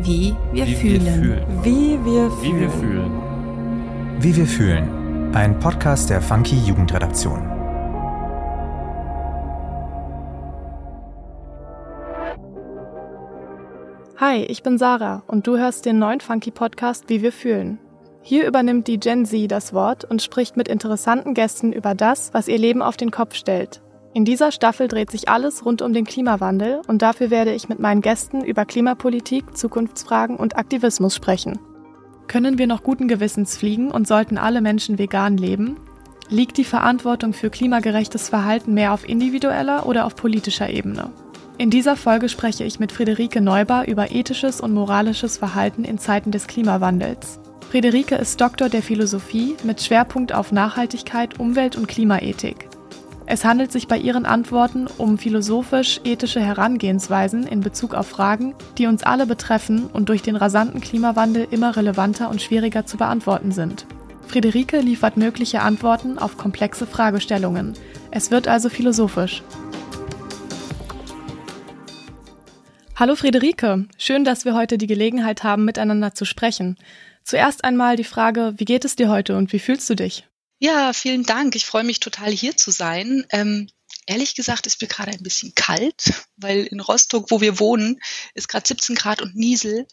Wie 0.00 0.34
wir 0.52 0.66
Wie 0.66 0.74
fühlen. 0.74 1.04
wir 1.04 1.12
fühlen. 1.12 1.44
Wie 1.62 2.04
wir 2.04 2.30
Wie 2.42 2.60
wir 2.60 2.70
fühlen. 2.70 2.70
fühlen. 2.70 4.22
Wie 4.22 4.36
wir 4.36 4.46
fühlen. 4.46 5.34
Ein 5.34 5.58
Podcast 5.58 6.10
der 6.10 6.20
Funky 6.20 6.56
Jugendredaktion. 6.56 7.50
Hi, 14.16 14.44
ich 14.44 14.62
bin 14.62 14.78
Sarah 14.78 15.22
und 15.26 15.46
du 15.46 15.58
hörst 15.58 15.86
den 15.86 15.98
neuen 15.98 16.20
Funky 16.20 16.50
Podcast 16.50 17.04
Wie 17.08 17.22
wir 17.22 17.32
fühlen. 17.32 17.78
Hier 18.22 18.46
übernimmt 18.46 18.88
die 18.88 18.98
Gen 18.98 19.26
Z 19.26 19.50
das 19.50 19.74
Wort 19.74 20.04
und 20.04 20.22
spricht 20.22 20.56
mit 20.56 20.68
interessanten 20.68 21.34
Gästen 21.34 21.72
über 21.72 21.94
das, 21.94 22.32
was 22.32 22.48
ihr 22.48 22.58
Leben 22.58 22.80
auf 22.80 22.96
den 22.96 23.10
Kopf 23.10 23.34
stellt. 23.34 23.82
In 24.14 24.24
dieser 24.24 24.52
Staffel 24.52 24.86
dreht 24.86 25.10
sich 25.10 25.28
alles 25.28 25.64
rund 25.64 25.82
um 25.82 25.92
den 25.92 26.04
Klimawandel 26.04 26.82
und 26.86 27.02
dafür 27.02 27.30
werde 27.30 27.52
ich 27.52 27.68
mit 27.68 27.80
meinen 27.80 28.00
Gästen 28.00 28.44
über 28.44 28.64
Klimapolitik, 28.64 29.56
Zukunftsfragen 29.56 30.36
und 30.36 30.56
Aktivismus 30.56 31.16
sprechen. 31.16 31.58
Können 32.28 32.56
wir 32.56 32.68
noch 32.68 32.84
guten 32.84 33.08
Gewissens 33.08 33.56
fliegen 33.56 33.90
und 33.90 34.06
sollten 34.06 34.38
alle 34.38 34.60
Menschen 34.60 35.00
vegan 35.00 35.36
leben? 35.36 35.78
Liegt 36.28 36.58
die 36.58 36.64
Verantwortung 36.64 37.32
für 37.32 37.50
klimagerechtes 37.50 38.28
Verhalten 38.28 38.72
mehr 38.72 38.92
auf 38.92 39.06
individueller 39.06 39.84
oder 39.84 40.06
auf 40.06 40.14
politischer 40.14 40.70
Ebene? 40.70 41.10
In 41.58 41.70
dieser 41.70 41.96
Folge 41.96 42.28
spreche 42.28 42.62
ich 42.62 42.78
mit 42.78 42.92
Friederike 42.92 43.40
Neubar 43.40 43.88
über 43.88 44.12
ethisches 44.12 44.60
und 44.60 44.72
moralisches 44.74 45.38
Verhalten 45.38 45.82
in 45.82 45.98
Zeiten 45.98 46.30
des 46.30 46.46
Klimawandels. 46.46 47.40
Friederike 47.68 48.14
ist 48.14 48.40
Doktor 48.40 48.68
der 48.68 48.82
Philosophie 48.82 49.56
mit 49.64 49.82
Schwerpunkt 49.82 50.32
auf 50.32 50.52
Nachhaltigkeit, 50.52 51.40
Umwelt- 51.40 51.76
und 51.76 51.88
Klimaethik. 51.88 52.68
Es 53.26 53.44
handelt 53.44 53.72
sich 53.72 53.88
bei 53.88 53.96
ihren 53.96 54.26
Antworten 54.26 54.86
um 54.98 55.16
philosophisch-ethische 55.16 56.40
Herangehensweisen 56.40 57.46
in 57.46 57.60
Bezug 57.60 57.94
auf 57.94 58.06
Fragen, 58.06 58.54
die 58.76 58.86
uns 58.86 59.02
alle 59.02 59.24
betreffen 59.24 59.86
und 59.86 60.10
durch 60.10 60.20
den 60.20 60.36
rasanten 60.36 60.80
Klimawandel 60.80 61.48
immer 61.50 61.74
relevanter 61.74 62.28
und 62.28 62.42
schwieriger 62.42 62.84
zu 62.84 62.98
beantworten 62.98 63.50
sind. 63.50 63.86
Friederike 64.26 64.80
liefert 64.80 65.16
mögliche 65.16 65.62
Antworten 65.62 66.18
auf 66.18 66.36
komplexe 66.36 66.86
Fragestellungen. 66.86 67.72
Es 68.10 68.30
wird 68.30 68.46
also 68.46 68.68
philosophisch. 68.68 69.42
Hallo 72.96 73.16
Friederike, 73.16 73.86
schön, 73.96 74.24
dass 74.24 74.44
wir 74.44 74.54
heute 74.54 74.76
die 74.76 74.86
Gelegenheit 74.86 75.42
haben, 75.44 75.64
miteinander 75.64 76.14
zu 76.14 76.26
sprechen. 76.26 76.76
Zuerst 77.22 77.64
einmal 77.64 77.96
die 77.96 78.04
Frage, 78.04 78.52
wie 78.58 78.66
geht 78.66 78.84
es 78.84 78.96
dir 78.96 79.08
heute 79.08 79.36
und 79.36 79.52
wie 79.52 79.58
fühlst 79.58 79.88
du 79.88 79.96
dich? 79.96 80.26
Ja, 80.58 80.92
vielen 80.92 81.24
Dank. 81.24 81.56
Ich 81.56 81.66
freue 81.66 81.84
mich 81.84 82.00
total 82.00 82.30
hier 82.30 82.56
zu 82.56 82.70
sein. 82.70 83.26
Ähm, 83.30 83.68
ehrlich 84.06 84.34
gesagt 84.34 84.66
ist 84.66 84.80
mir 84.80 84.88
gerade 84.88 85.12
ein 85.12 85.22
bisschen 85.22 85.54
kalt, 85.54 86.26
weil 86.36 86.64
in 86.64 86.80
Rostock, 86.80 87.30
wo 87.30 87.40
wir 87.40 87.58
wohnen, 87.58 88.00
ist 88.34 88.48
gerade 88.48 88.66
17 88.66 88.94
Grad 88.94 89.22
und 89.22 89.34
Niesel. 89.34 89.86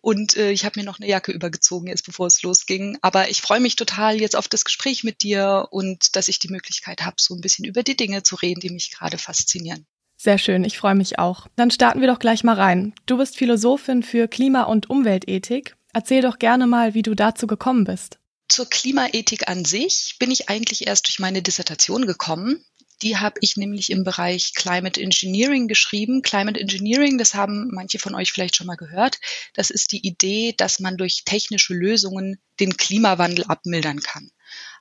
Und 0.00 0.36
äh, 0.36 0.50
ich 0.50 0.66
habe 0.66 0.78
mir 0.78 0.84
noch 0.84 1.00
eine 1.00 1.08
Jacke 1.08 1.32
übergezogen, 1.32 1.88
jetzt 1.88 2.04
bevor 2.04 2.26
es 2.26 2.42
losging. 2.42 2.98
Aber 3.00 3.30
ich 3.30 3.40
freue 3.40 3.60
mich 3.60 3.74
total 3.76 4.20
jetzt 4.20 4.36
auf 4.36 4.48
das 4.48 4.66
Gespräch 4.66 5.02
mit 5.02 5.22
dir 5.22 5.68
und 5.70 6.14
dass 6.14 6.28
ich 6.28 6.38
die 6.38 6.50
Möglichkeit 6.50 7.00
habe, 7.02 7.16
so 7.18 7.34
ein 7.34 7.40
bisschen 7.40 7.64
über 7.64 7.82
die 7.82 7.96
Dinge 7.96 8.22
zu 8.22 8.36
reden, 8.36 8.60
die 8.60 8.68
mich 8.68 8.90
gerade 8.90 9.16
faszinieren. 9.16 9.86
Sehr 10.16 10.36
schön, 10.38 10.64
ich 10.64 10.78
freue 10.78 10.94
mich 10.94 11.18
auch. 11.18 11.48
Dann 11.56 11.70
starten 11.70 12.00
wir 12.00 12.08
doch 12.08 12.18
gleich 12.18 12.44
mal 12.44 12.54
rein. 12.54 12.94
Du 13.06 13.16
bist 13.16 13.36
Philosophin 13.36 14.02
für 14.02 14.28
Klima- 14.28 14.64
und 14.64 14.90
Umweltethik. 14.90 15.74
Erzähl 15.94 16.20
doch 16.20 16.38
gerne 16.38 16.66
mal, 16.66 16.92
wie 16.92 17.02
du 17.02 17.14
dazu 17.14 17.46
gekommen 17.46 17.84
bist. 17.84 18.18
Zur 18.54 18.70
Klimaethik 18.70 19.48
an 19.48 19.64
sich 19.64 20.14
bin 20.20 20.30
ich 20.30 20.48
eigentlich 20.48 20.86
erst 20.86 21.08
durch 21.08 21.18
meine 21.18 21.42
Dissertation 21.42 22.06
gekommen. 22.06 22.64
Die 23.02 23.16
habe 23.16 23.40
ich 23.40 23.56
nämlich 23.56 23.90
im 23.90 24.04
Bereich 24.04 24.54
Climate 24.54 25.00
Engineering 25.00 25.66
geschrieben. 25.66 26.22
Climate 26.22 26.60
Engineering, 26.60 27.18
das 27.18 27.34
haben 27.34 27.70
manche 27.72 27.98
von 27.98 28.14
euch 28.14 28.30
vielleicht 28.30 28.54
schon 28.54 28.68
mal 28.68 28.76
gehört. 28.76 29.18
Das 29.54 29.70
ist 29.70 29.90
die 29.90 30.06
Idee, 30.06 30.54
dass 30.56 30.78
man 30.78 30.96
durch 30.96 31.24
technische 31.24 31.74
Lösungen 31.74 32.40
den 32.60 32.76
Klimawandel 32.76 33.44
abmildern 33.46 33.98
kann. 33.98 34.30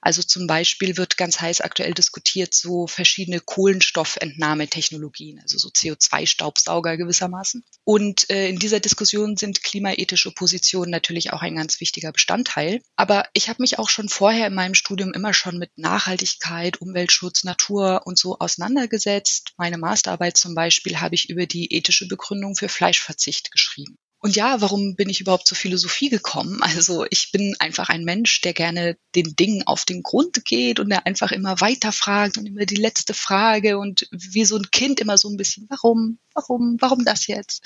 Also 0.02 0.22
zum 0.22 0.48
Beispiel 0.48 0.98
wird 0.98 1.16
ganz 1.16 1.40
heiß 1.40 1.62
aktuell 1.62 1.94
diskutiert 1.94 2.53
so 2.53 2.88
verschiedene 2.88 3.40
Kohlenstoffentnahmetechnologien, 3.40 5.40
also 5.40 5.58
so 5.58 5.70
CO2-Staubsauger 5.70 6.97
gewissermaßen. 6.97 7.64
Und 7.86 8.30
äh, 8.30 8.50
in 8.50 8.59
dieser 8.59 8.81
Diskussion 8.81 9.38
sind 9.38 9.64
klimaethische 9.64 10.31
Positionen 10.31 10.92
natürlich 10.92 11.31
auch 11.31 11.42
ein 11.42 11.56
ganz 11.56 11.80
wichtiger 11.80 12.12
Bestandteil. 12.12 12.81
Aber 12.97 13.30
ich 13.31 13.47
habe 13.47 13.62
mich 13.62 13.80
auch 13.80 13.88
schon 13.88 14.09
vorher 14.09 14.47
in 14.47 14.56
meinem 14.56 14.74
Studium 14.74 15.14
immer 15.14 15.34
schon 15.34 15.58
mit 15.58 15.72
Nachhaltigkeit, 15.78 16.81
Umweltschutz, 16.81 17.46
Natur 17.46 18.02
und 18.06 18.18
so 18.18 18.40
auseinandergesetzt. 18.40 19.53
Meine 19.58 19.78
Masterarbeit 19.78 20.36
zum 20.36 20.53
Beispiel 20.53 21.00
habe 21.00 21.16
ich 21.16 21.30
über 21.30 21.46
die 21.46 21.74
ethische 21.74 22.09
Begründung 22.09 22.58
für 22.58 22.68
Fleischverzicht 22.68 23.52
geschrieben. 23.52 23.97
Und 24.23 24.38
ja, 24.38 24.61
warum 24.61 24.95
bin 24.95 25.09
ich 25.09 25.19
überhaupt 25.19 25.47
zur 25.47 25.57
Philosophie 25.57 26.07
gekommen? 26.07 26.61
Also 26.61 27.06
ich 27.09 27.34
bin 27.34 27.57
einfach 27.59 27.89
ein 27.89 28.06
Mensch, 28.06 28.39
der 28.39 28.53
gerne 28.53 28.95
den 29.16 29.35
Dingen 29.35 29.63
auf 29.67 29.84
den 29.84 30.01
Grund 30.01 30.45
geht 30.45 30.79
und 30.79 30.89
der 30.89 31.06
einfach 31.06 31.34
immer 31.34 31.59
weiter 31.59 31.91
fragt 31.91 32.38
und 32.38 32.45
immer 32.45 32.66
die 32.66 32.78
letzte 32.78 33.13
Frage 33.13 33.78
und 33.78 34.07
wie 34.11 34.45
so 34.45 34.56
ein 34.56 34.72
Kind 34.72 35.01
immer 35.01 35.17
so 35.17 35.28
ein 35.28 35.35
bisschen, 35.35 35.67
warum, 35.69 36.19
warum, 36.34 36.78
warum 36.79 37.03
das 37.03 37.28
jetzt? 37.28 37.63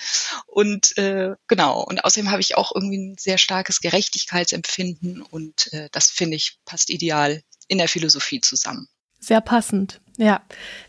Und 0.48 0.98
äh, 0.98 1.36
genau, 1.46 1.84
und 1.84 2.04
außerdem 2.04 2.32
habe 2.32 2.42
ich 2.42 2.58
auch 2.58 2.72
irgendwie 2.74 2.98
ein 2.98 3.18
sehr 3.20 3.38
starkes 3.38 3.80
Gerechtigkeitsempfinden 3.80 5.22
und 5.22 5.72
äh, 5.74 5.90
das 5.92 6.10
finde 6.10 6.38
ich 6.38 6.58
passt 6.66 6.90
ideal 6.90 7.44
in 7.68 7.78
der 7.78 7.88
Philosophie 7.88 8.42
zusammen. 8.42 8.88
Sehr 9.20 9.42
passend. 9.42 10.02
Ja, 10.18 10.42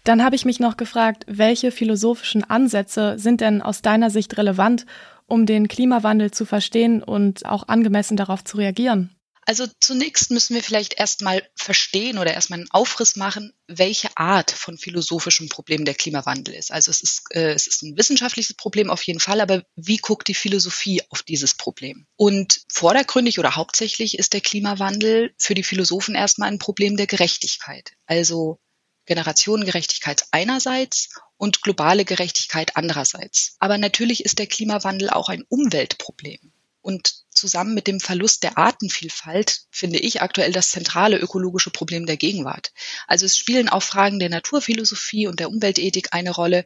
dann 0.04 0.24
habe 0.24 0.34
ich 0.34 0.46
mich 0.46 0.60
noch 0.60 0.78
gefragt, 0.78 1.24
welche 1.28 1.72
philosophischen 1.72 2.42
Ansätze 2.42 3.18
sind 3.18 3.42
denn 3.42 3.60
aus 3.60 3.82
deiner 3.82 4.08
Sicht 4.08 4.38
relevant, 4.38 4.86
um 5.28 5.46
den 5.46 5.68
Klimawandel 5.68 6.32
zu 6.32 6.44
verstehen 6.44 7.02
und 7.02 7.46
auch 7.46 7.68
angemessen 7.68 8.16
darauf 8.16 8.42
zu 8.42 8.56
reagieren? 8.56 9.14
Also 9.48 9.66
zunächst 9.80 10.30
müssen 10.30 10.54
wir 10.54 10.62
vielleicht 10.62 11.00
erstmal 11.00 11.42
verstehen 11.54 12.18
oder 12.18 12.34
erstmal 12.34 12.58
einen 12.58 12.70
Aufriss 12.70 13.16
machen, 13.16 13.54
welche 13.66 14.14
Art 14.14 14.50
von 14.50 14.76
philosophischem 14.76 15.48
Problem 15.48 15.86
der 15.86 15.94
Klimawandel 15.94 16.52
ist. 16.52 16.70
Also 16.70 16.90
es 16.90 17.00
ist, 17.00 17.22
äh, 17.30 17.52
es 17.52 17.66
ist 17.66 17.82
ein 17.82 17.96
wissenschaftliches 17.96 18.54
Problem 18.54 18.90
auf 18.90 19.02
jeden 19.04 19.20
Fall, 19.20 19.40
aber 19.40 19.62
wie 19.74 19.96
guckt 19.96 20.28
die 20.28 20.34
Philosophie 20.34 21.00
auf 21.08 21.22
dieses 21.22 21.54
Problem? 21.54 22.06
Und 22.16 22.60
vordergründig 22.70 23.38
oder 23.38 23.56
hauptsächlich 23.56 24.18
ist 24.18 24.34
der 24.34 24.42
Klimawandel 24.42 25.32
für 25.38 25.54
die 25.54 25.62
Philosophen 25.62 26.14
erstmal 26.14 26.50
ein 26.50 26.58
Problem 26.58 26.98
der 26.98 27.06
Gerechtigkeit. 27.06 27.92
Also 28.04 28.58
Generationengerechtigkeit 29.06 30.26
einerseits 30.30 31.08
und 31.38 31.62
globale 31.62 32.04
Gerechtigkeit 32.04 32.76
andererseits. 32.76 33.56
Aber 33.58 33.78
natürlich 33.78 34.24
ist 34.24 34.38
der 34.38 34.46
Klimawandel 34.46 35.08
auch 35.08 35.30
ein 35.30 35.44
Umweltproblem. 35.48 36.52
Und 36.82 37.14
zusammen 37.30 37.74
mit 37.74 37.86
dem 37.86 38.00
Verlust 38.00 38.42
der 38.42 38.58
Artenvielfalt 38.58 39.62
finde 39.70 39.98
ich 39.98 40.22
aktuell 40.22 40.52
das 40.52 40.70
zentrale 40.70 41.18
ökologische 41.18 41.70
Problem 41.70 42.06
der 42.06 42.16
Gegenwart. 42.16 42.72
Also 43.06 43.26
es 43.26 43.36
spielen 43.36 43.68
auch 43.68 43.82
Fragen 43.82 44.18
der 44.18 44.30
Naturphilosophie 44.30 45.26
und 45.26 45.40
der 45.40 45.50
Umweltethik 45.50 46.08
eine 46.12 46.30
Rolle. 46.30 46.64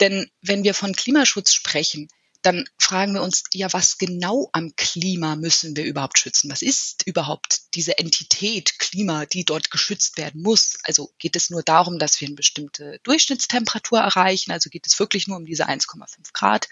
Denn 0.00 0.30
wenn 0.42 0.64
wir 0.64 0.74
von 0.74 0.94
Klimaschutz 0.94 1.52
sprechen, 1.52 2.08
dann 2.44 2.68
fragen 2.78 3.14
wir 3.14 3.22
uns, 3.22 3.44
ja, 3.52 3.72
was 3.72 3.96
genau 3.96 4.50
am 4.52 4.76
Klima 4.76 5.34
müssen 5.34 5.76
wir 5.76 5.84
überhaupt 5.84 6.18
schützen? 6.18 6.50
Was 6.50 6.60
ist 6.60 7.06
überhaupt 7.06 7.74
diese 7.74 7.98
Entität 7.98 8.78
Klima, 8.78 9.24
die 9.24 9.46
dort 9.46 9.70
geschützt 9.70 10.18
werden 10.18 10.42
muss? 10.42 10.76
Also 10.84 11.10
geht 11.18 11.36
es 11.36 11.48
nur 11.48 11.62
darum, 11.62 11.98
dass 11.98 12.20
wir 12.20 12.28
eine 12.28 12.34
bestimmte 12.34 13.00
Durchschnittstemperatur 13.02 13.98
erreichen? 13.98 14.52
Also 14.52 14.68
geht 14.68 14.86
es 14.86 14.98
wirklich 14.98 15.26
nur 15.26 15.38
um 15.38 15.46
diese 15.46 15.68
1,5 15.68 16.06
Grad? 16.34 16.68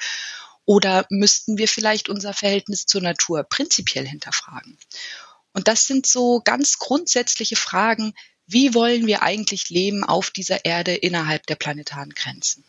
Oder 0.67 1.07
müssten 1.09 1.57
wir 1.57 1.69
vielleicht 1.69 2.11
unser 2.11 2.35
Verhältnis 2.35 2.85
zur 2.85 3.01
Natur 3.01 3.43
prinzipiell 3.43 4.07
hinterfragen? 4.07 4.77
Und 5.55 5.69
das 5.69 5.87
sind 5.87 6.07
so 6.07 6.43
ganz 6.45 6.79
grundsätzliche 6.79 7.57
Fragen. 7.57 8.13
Wie 8.47 8.75
wollen 8.75 9.07
wir 9.07 9.23
eigentlich 9.23 9.71
leben 9.71 10.05
auf 10.05 10.31
dieser 10.31 10.67
Erde 10.67 10.95
innerhalb 10.95 11.47
der 11.47 11.57
planetaren 11.57 12.11
Grenzen? 12.11 12.63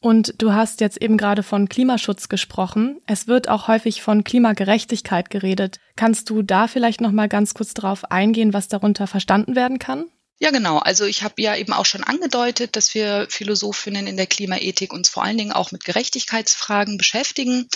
Und 0.00 0.34
du 0.38 0.52
hast 0.52 0.80
jetzt 0.80 1.00
eben 1.00 1.18
gerade 1.18 1.42
von 1.42 1.68
Klimaschutz 1.68 2.30
gesprochen. 2.30 3.00
Es 3.06 3.26
wird 3.26 3.48
auch 3.48 3.68
häufig 3.68 4.02
von 4.02 4.24
Klimagerechtigkeit 4.24 5.28
geredet. 5.28 5.78
Kannst 5.94 6.30
du 6.30 6.42
da 6.42 6.68
vielleicht 6.68 7.02
noch 7.02 7.12
mal 7.12 7.28
ganz 7.28 7.52
kurz 7.52 7.74
darauf 7.74 8.10
eingehen, 8.10 8.54
was 8.54 8.68
darunter 8.68 9.06
verstanden 9.06 9.56
werden 9.56 9.78
kann? 9.78 10.06
Ja, 10.38 10.50
genau. 10.50 10.78
Also 10.78 11.04
ich 11.04 11.22
habe 11.22 11.42
ja 11.42 11.54
eben 11.54 11.74
auch 11.74 11.84
schon 11.84 12.02
angedeutet, 12.02 12.74
dass 12.74 12.94
wir 12.94 13.26
Philosophinnen 13.28 14.06
in 14.06 14.16
der 14.16 14.26
Klimaethik 14.26 14.90
uns 14.90 15.10
vor 15.10 15.22
allen 15.22 15.36
Dingen 15.36 15.52
auch 15.52 15.70
mit 15.70 15.84
Gerechtigkeitsfragen 15.84 16.96
beschäftigen. 16.96 17.68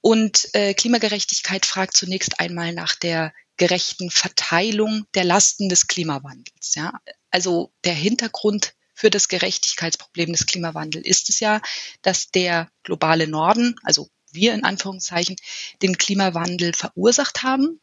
Und 0.00 0.48
äh, 0.54 0.72
Klimagerechtigkeit 0.72 1.66
fragt 1.66 1.94
zunächst 1.94 2.40
einmal 2.40 2.72
nach 2.72 2.94
der 2.94 3.34
gerechten 3.58 4.10
Verteilung 4.10 5.04
der 5.14 5.24
Lasten 5.24 5.68
des 5.68 5.88
Klimawandels. 5.88 6.74
Ja? 6.74 6.94
Also 7.30 7.70
der 7.84 7.94
Hintergrund 7.94 8.72
für 8.96 9.10
das 9.10 9.28
Gerechtigkeitsproblem 9.28 10.32
des 10.32 10.46
Klimawandels 10.46 11.06
ist 11.06 11.28
es 11.28 11.38
ja, 11.38 11.60
dass 12.02 12.30
der 12.30 12.68
globale 12.82 13.28
Norden, 13.28 13.76
also 13.84 14.08
wir 14.32 14.54
in 14.54 14.64
Anführungszeichen, 14.64 15.36
den 15.82 15.98
Klimawandel 15.98 16.72
verursacht 16.72 17.42
haben, 17.42 17.80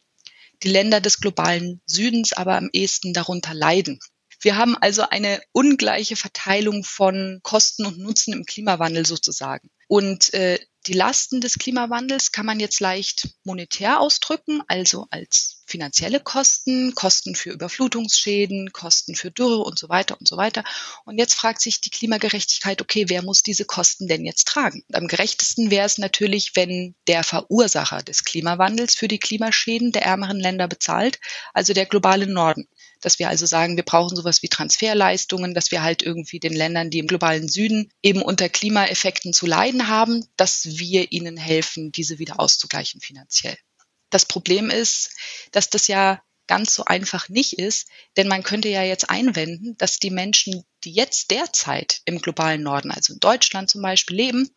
die 0.62 0.68
Länder 0.68 1.00
des 1.00 1.20
globalen 1.20 1.80
Südens 1.86 2.32
aber 2.32 2.56
am 2.56 2.68
ehesten 2.72 3.12
darunter 3.12 3.54
leiden. 3.54 4.00
Wir 4.40 4.56
haben 4.56 4.76
also 4.76 5.02
eine 5.08 5.40
ungleiche 5.52 6.16
Verteilung 6.16 6.84
von 6.84 7.40
Kosten 7.42 7.86
und 7.86 7.98
Nutzen 7.98 8.34
im 8.34 8.44
Klimawandel 8.44 9.06
sozusagen. 9.06 9.70
Und 9.88 10.32
äh, 10.34 10.58
die 10.86 10.92
Lasten 10.92 11.40
des 11.40 11.54
Klimawandels 11.54 12.30
kann 12.30 12.44
man 12.44 12.60
jetzt 12.60 12.78
leicht 12.80 13.30
monetär 13.42 14.00
ausdrücken, 14.00 14.60
also 14.68 15.06
als 15.10 15.62
finanzielle 15.66 16.20
Kosten, 16.20 16.94
Kosten 16.94 17.34
für 17.34 17.50
Überflutungsschäden, 17.50 18.70
Kosten 18.72 19.14
für 19.14 19.30
Dürre 19.30 19.62
und 19.62 19.78
so 19.78 19.88
weiter 19.88 20.18
und 20.18 20.28
so 20.28 20.36
weiter. 20.36 20.62
Und 21.06 21.18
jetzt 21.18 21.34
fragt 21.34 21.62
sich 21.62 21.80
die 21.80 21.88
Klimagerechtigkeit, 21.88 22.82
okay, 22.82 23.06
wer 23.08 23.22
muss 23.22 23.42
diese 23.42 23.64
Kosten 23.64 24.08
denn 24.08 24.26
jetzt 24.26 24.46
tragen? 24.46 24.84
Am 24.92 25.08
gerechtesten 25.08 25.70
wäre 25.70 25.86
es 25.86 25.96
natürlich, 25.96 26.52
wenn 26.54 26.94
der 27.06 27.24
Verursacher 27.24 28.02
des 28.02 28.24
Klimawandels 28.24 28.94
für 28.94 29.08
die 29.08 29.18
Klimaschäden 29.18 29.90
der 29.90 30.04
ärmeren 30.04 30.38
Länder 30.38 30.68
bezahlt, 30.68 31.18
also 31.54 31.72
der 31.72 31.86
globale 31.86 32.26
Norden 32.26 32.68
dass 33.04 33.18
wir 33.18 33.28
also 33.28 33.46
sagen, 33.46 33.76
wir 33.76 33.84
brauchen 33.84 34.16
sowas 34.16 34.42
wie 34.42 34.48
Transferleistungen, 34.48 35.54
dass 35.54 35.70
wir 35.70 35.82
halt 35.82 36.02
irgendwie 36.02 36.40
den 36.40 36.54
Ländern, 36.54 36.90
die 36.90 36.98
im 36.98 37.06
globalen 37.06 37.48
Süden 37.48 37.90
eben 38.02 38.22
unter 38.22 38.48
Klimaeffekten 38.48 39.32
zu 39.32 39.46
leiden 39.46 39.73
haben, 39.88 40.26
dass 40.36 40.64
wir 40.64 41.12
ihnen 41.12 41.36
helfen, 41.36 41.92
diese 41.92 42.18
wieder 42.18 42.40
auszugleichen 42.40 43.00
finanziell. 43.00 43.56
Das 44.10 44.26
Problem 44.26 44.70
ist, 44.70 45.10
dass 45.52 45.70
das 45.70 45.88
ja 45.88 46.22
ganz 46.46 46.74
so 46.74 46.84
einfach 46.84 47.28
nicht 47.28 47.54
ist, 47.54 47.88
denn 48.16 48.28
man 48.28 48.42
könnte 48.42 48.68
ja 48.68 48.82
jetzt 48.82 49.10
einwenden, 49.10 49.76
dass 49.78 49.98
die 49.98 50.10
Menschen, 50.10 50.64
die 50.84 50.92
jetzt 50.92 51.30
derzeit 51.30 52.02
im 52.04 52.20
globalen 52.20 52.62
Norden, 52.62 52.90
also 52.90 53.14
in 53.14 53.20
Deutschland 53.20 53.70
zum 53.70 53.82
Beispiel, 53.82 54.16
leben, 54.16 54.50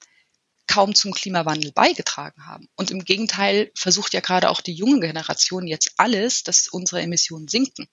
kaum 0.68 0.94
zum 0.94 1.14
Klimawandel 1.14 1.72
beigetragen 1.72 2.46
haben. 2.46 2.68
Und 2.76 2.92
im 2.92 3.06
Gegenteil 3.06 3.72
versucht 3.74 4.14
ja 4.14 4.20
gerade 4.20 4.50
auch 4.50 4.60
die 4.60 4.74
junge 4.74 5.00
Generation 5.00 5.66
jetzt 5.66 5.94
alles, 5.98 6.44
dass 6.44 6.68
unsere 6.68 7.02
Emissionen 7.02 7.48
sinken. 7.48 7.88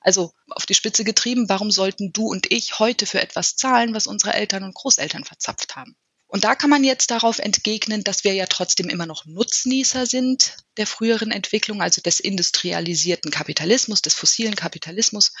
Also 0.00 0.32
auf 0.48 0.64
die 0.64 0.74
Spitze 0.74 1.04
getrieben, 1.04 1.48
warum 1.48 1.70
sollten 1.70 2.12
du 2.12 2.28
und 2.28 2.50
ich 2.50 2.78
heute 2.78 3.06
für 3.06 3.20
etwas 3.20 3.56
zahlen, 3.56 3.92
was 3.92 4.06
unsere 4.06 4.34
Eltern 4.34 4.62
und 4.62 4.74
Großeltern 4.74 5.24
verzapft 5.24 5.74
haben? 5.74 5.96
Und 6.32 6.44
da 6.44 6.54
kann 6.54 6.70
man 6.70 6.82
jetzt 6.82 7.10
darauf 7.10 7.40
entgegnen, 7.40 8.04
dass 8.04 8.24
wir 8.24 8.32
ja 8.32 8.46
trotzdem 8.46 8.88
immer 8.88 9.04
noch 9.04 9.26
Nutznießer 9.26 10.06
sind 10.06 10.56
der 10.78 10.86
früheren 10.86 11.30
Entwicklung, 11.30 11.82
also 11.82 12.00
des 12.00 12.20
industrialisierten 12.20 13.30
Kapitalismus, 13.30 14.00
des 14.00 14.14
fossilen 14.14 14.56
Kapitalismus. 14.56 15.34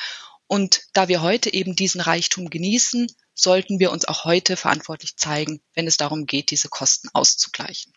Und 0.46 0.82
da 0.92 1.08
wir 1.08 1.22
heute 1.22 1.50
eben 1.54 1.74
diesen 1.74 2.02
Reichtum 2.02 2.50
genießen, 2.50 3.06
sollten 3.34 3.80
wir 3.80 3.90
uns 3.90 4.04
auch 4.04 4.24
heute 4.24 4.58
verantwortlich 4.58 5.16
zeigen, 5.16 5.62
wenn 5.72 5.86
es 5.86 5.96
darum 5.96 6.26
geht, 6.26 6.50
diese 6.50 6.68
Kosten 6.68 7.08
auszugleichen. 7.14 7.94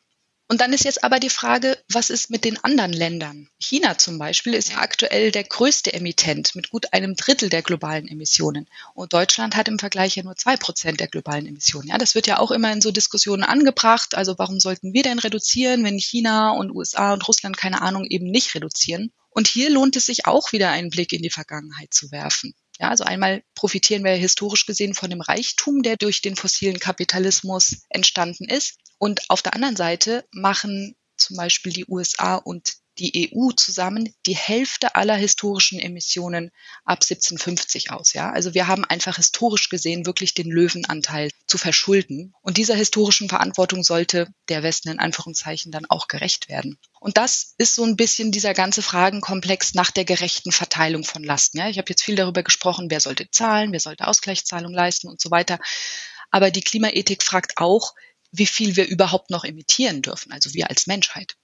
Und 0.47 0.61
dann 0.61 0.73
ist 0.73 0.85
jetzt 0.85 1.03
aber 1.03 1.19
die 1.19 1.31
Frage, 1.31 1.75
was 1.89 2.11
ist 2.11 2.29
mit 2.29 2.45
den 2.45 2.63
anderen 2.63 2.93
Ländern? 2.93 3.49
China 3.57 3.97
zum 3.97 4.19
Beispiel 4.19 4.53
ist 4.53 4.69
ja 4.69 4.77
aktuell 4.77 5.31
der 5.31 5.43
größte 5.43 5.91
Emittent 5.91 6.53
mit 6.53 6.69
gut 6.69 6.93
einem 6.93 7.15
Drittel 7.15 7.49
der 7.49 7.63
globalen 7.63 8.07
Emissionen. 8.07 8.69
Und 8.93 9.13
Deutschland 9.13 9.55
hat 9.55 9.67
im 9.67 9.79
Vergleich 9.79 10.15
ja 10.15 10.23
nur 10.23 10.35
zwei 10.35 10.55
Prozent 10.55 10.99
der 10.99 11.07
globalen 11.07 11.47
Emissionen. 11.47 11.87
Ja, 11.87 11.97
das 11.97 12.13
wird 12.13 12.27
ja 12.27 12.37
auch 12.37 12.51
immer 12.51 12.71
in 12.71 12.81
so 12.81 12.91
Diskussionen 12.91 13.43
angebracht. 13.43 14.13
Also 14.13 14.37
warum 14.37 14.59
sollten 14.59 14.93
wir 14.93 15.01
denn 15.01 15.17
reduzieren, 15.17 15.83
wenn 15.83 15.97
China 15.97 16.51
und 16.51 16.69
USA 16.69 17.13
und 17.13 17.27
Russland 17.27 17.57
keine 17.57 17.81
Ahnung 17.81 18.05
eben 18.05 18.29
nicht 18.29 18.53
reduzieren? 18.53 19.11
Und 19.31 19.47
hier 19.47 19.71
lohnt 19.71 19.95
es 19.95 20.05
sich 20.05 20.27
auch 20.27 20.51
wieder 20.51 20.69
einen 20.69 20.91
Blick 20.91 21.11
in 21.11 21.23
die 21.23 21.31
Vergangenheit 21.31 21.91
zu 21.91 22.11
werfen. 22.11 22.53
Ja, 22.79 22.89
also 22.89 23.03
einmal 23.05 23.43
profitieren 23.55 24.03
wir 24.03 24.11
historisch 24.13 24.65
gesehen 24.65 24.93
von 24.93 25.09
dem 25.09 25.21
Reichtum, 25.21 25.81
der 25.81 25.95
durch 25.95 26.21
den 26.21 26.35
fossilen 26.35 26.79
Kapitalismus 26.79 27.83
entstanden 27.89 28.45
ist. 28.45 28.77
Und 28.97 29.21
auf 29.29 29.41
der 29.41 29.53
anderen 29.53 29.75
Seite 29.75 30.25
machen 30.31 30.95
zum 31.17 31.37
Beispiel 31.37 31.71
die 31.71 31.85
USA 31.87 32.35
und 32.35 32.75
die 32.97 33.31
EU 33.33 33.51
zusammen 33.51 34.13
die 34.25 34.35
Hälfte 34.35 34.95
aller 34.95 35.15
historischen 35.15 35.79
Emissionen 35.79 36.51
ab 36.83 36.99
1750 37.01 37.91
aus. 37.91 38.13
Ja, 38.13 38.31
also 38.31 38.53
wir 38.53 38.67
haben 38.67 38.85
einfach 38.85 39.17
historisch 39.17 39.69
gesehen 39.69 40.05
wirklich 40.05 40.33
den 40.33 40.49
Löwenanteil 40.49 41.31
zu 41.47 41.57
verschulden. 41.57 42.33
Und 42.41 42.57
dieser 42.57 42.75
historischen 42.75 43.29
Verantwortung 43.29 43.83
sollte 43.83 44.27
der 44.49 44.63
Westen 44.63 44.89
in 44.89 44.99
Anführungszeichen 44.99 45.71
dann 45.71 45.85
auch 45.89 46.07
gerecht 46.07 46.49
werden. 46.49 46.77
Und 46.99 47.17
das 47.17 47.53
ist 47.57 47.75
so 47.75 47.83
ein 47.83 47.97
bisschen 47.97 48.31
dieser 48.31 48.53
ganze 48.53 48.81
Fragenkomplex 48.81 49.73
nach 49.73 49.91
der 49.91 50.05
gerechten 50.05 50.51
Verteilung 50.51 51.03
von 51.03 51.23
Lasten. 51.23 51.59
Ja, 51.59 51.69
ich 51.69 51.77
habe 51.77 51.89
jetzt 51.89 52.03
viel 52.03 52.15
darüber 52.15 52.43
gesprochen, 52.43 52.89
wer 52.89 52.99
sollte 52.99 53.29
zahlen, 53.29 53.71
wer 53.71 53.79
sollte 53.79 54.07
Ausgleichszahlungen 54.07 54.75
leisten 54.75 55.07
und 55.07 55.21
so 55.21 55.31
weiter. 55.31 55.59
Aber 56.31 56.51
die 56.51 56.61
Klimaethik 56.61 57.23
fragt 57.23 57.57
auch, 57.57 57.93
wie 58.37 58.45
viel 58.45 58.75
wir 58.75 58.87
überhaupt 58.87 59.29
noch 59.29 59.43
emittieren 59.43 60.01
dürfen, 60.01 60.31
also 60.31 60.53
wir 60.53 60.69
als 60.69 60.87
Menschheit. 60.87 61.35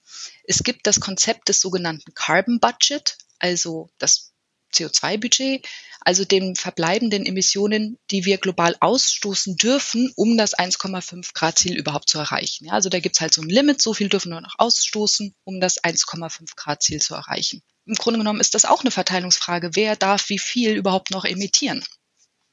Es 0.44 0.64
gibt 0.64 0.88
das 0.88 1.00
Konzept 1.00 1.50
des 1.50 1.60
sogenannten 1.62 2.14
Carbon 2.14 2.60
Budget, 2.60 3.18
also 3.40 3.90
das 3.98 4.32
CO2-Budget, 4.74 5.68
also 6.02 6.26
den 6.26 6.56
verbleibenden 6.56 7.26
Emissionen, 7.26 7.98
die 8.10 8.26
wir 8.26 8.38
global 8.38 8.76
ausstoßen 8.80 9.56
dürfen, 9.58 10.12
um 10.16 10.38
das 10.38 10.58
1,5 10.58 11.34
Grad 11.34 11.60
Ziel 11.60 11.76
überhaupt 11.78 12.10
zu 12.10 12.18
erreichen. 12.18 12.66
Ja, 12.66 12.74
also 12.74 12.90
da 12.90 13.00
gibt's 13.00 13.22
halt 13.22 13.34
so 13.34 13.42
ein 13.42 13.50
Limit, 13.50 13.82
so 13.82 13.94
viel 13.94 14.10
dürfen 14.10 14.32
wir 14.32 14.42
noch 14.42 14.56
ausstoßen, 14.58 15.36
um 15.44 15.60
das 15.60 15.84
1,5 15.84 16.56
Grad 16.56 16.82
Ziel 16.82 17.02
zu 17.02 17.14
erreichen. 17.14 17.62
Im 17.86 17.96
Grunde 17.96 18.20
genommen 18.20 18.40
ist 18.40 18.54
das 18.54 18.66
auch 18.66 18.82
eine 18.82 18.92
Verteilungsfrage. 18.92 19.72
Wer 19.74 19.96
darf 19.96 20.30
wie 20.30 20.40
viel 20.40 20.76
überhaupt 20.76 21.12
noch 21.12 21.26
emittieren? 21.26 21.84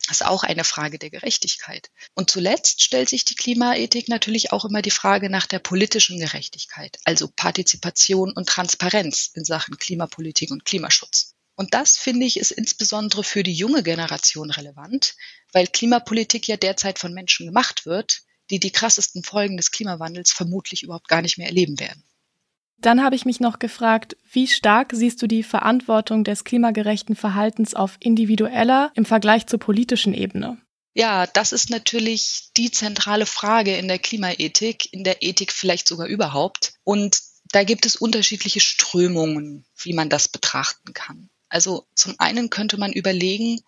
Das 0.09 0.23
ist 0.23 0.27
auch 0.27 0.43
eine 0.43 0.65
Frage 0.65 0.99
der 0.99 1.11
Gerechtigkeit. 1.11 1.91
Und 2.15 2.31
zuletzt 2.31 2.83
stellt 2.83 3.11
sich 3.11 3.27
die 3.27 3.35
Klimaethik 3.35 4.09
natürlich 4.09 4.53
auch 4.53 4.65
immer 4.65 4.81
die 4.81 4.91
Frage 4.91 5.29
nach 5.29 5.47
der 5.47 5.59
politischen 5.59 6.19
Gerechtigkeit, 6.19 6.99
also 7.05 7.29
Partizipation 7.29 8.33
und 8.33 8.49
Transparenz 8.49 9.31
in 9.35 9.45
Sachen 9.45 9.77
Klimapolitik 9.77 10.51
und 10.51 10.65
Klimaschutz. 10.65 11.35
Und 11.57 11.75
das, 11.75 11.99
finde 11.99 12.25
ich, 12.25 12.39
ist 12.39 12.53
insbesondere 12.53 13.23
für 13.23 13.43
die 13.43 13.53
junge 13.53 13.83
Generation 13.83 14.51
relevant, 14.51 15.15
weil 15.53 15.67
Klimapolitik 15.67 16.49
ja 16.49 16.57
derzeit 16.57 16.99
von 16.99 17.13
Menschen 17.13 17.47
gemacht 17.47 17.85
wird, 17.85 18.23
die 18.49 18.61
die 18.61 18.73
krassesten 18.73 19.23
Folgen 19.23 19.59
des 19.59 19.71
Klimawandels 19.73 20.33
vermutlich 20.33 20.85
überhaupt 20.85 21.09
gar 21.09 21.21
nicht 21.21 21.37
mehr 21.37 21.49
erleben 21.49 21.79
werden. 21.79 22.03
Dann 22.81 23.03
habe 23.03 23.17
ich 23.17 23.25
mich 23.25 23.41
noch 23.41 23.59
gefragt, 23.59 24.17
wie 24.31 24.47
stark 24.47 24.93
siehst 24.95 25.21
du 25.21 25.27
die 25.27 25.43
Verantwortung 25.43 26.23
des 26.23 26.45
klimagerechten 26.45 27.17
Verhaltens 27.17 27.75
auf 27.75 27.97
individueller 28.01 28.93
im 28.95 29.05
Vergleich 29.05 29.47
zur 29.47 29.59
politischen 29.59 30.15
Ebene? 30.15 30.59
Ja, 30.95 31.27
das 31.27 31.53
ist 31.53 31.71
natürlich 31.71 32.51
die 32.57 32.71
zentrale 32.71 33.27
Frage 33.27 33.77
in 33.77 33.89
der 33.89 33.99
Klimaethik, 33.99 34.93
in 34.93 35.05
der 35.05 35.23
Ethik 35.23 35.53
vielleicht 35.53 35.87
sogar 35.87 36.07
überhaupt. 36.07 36.75
Und 36.85 37.21
da 37.53 37.65
gibt 37.65 37.87
es 37.87 37.97
unterschiedliche 37.97 38.61
Strömungen, 38.61 39.65
wie 39.77 39.93
man 39.93 40.09
das 40.09 40.29
betrachten 40.29 40.93
kann. 40.93 41.31
Also 41.49 41.87
zum 41.95 42.15
einen 42.19 42.51
könnte 42.51 42.79
man 42.79 42.93
überlegen, 42.93 43.61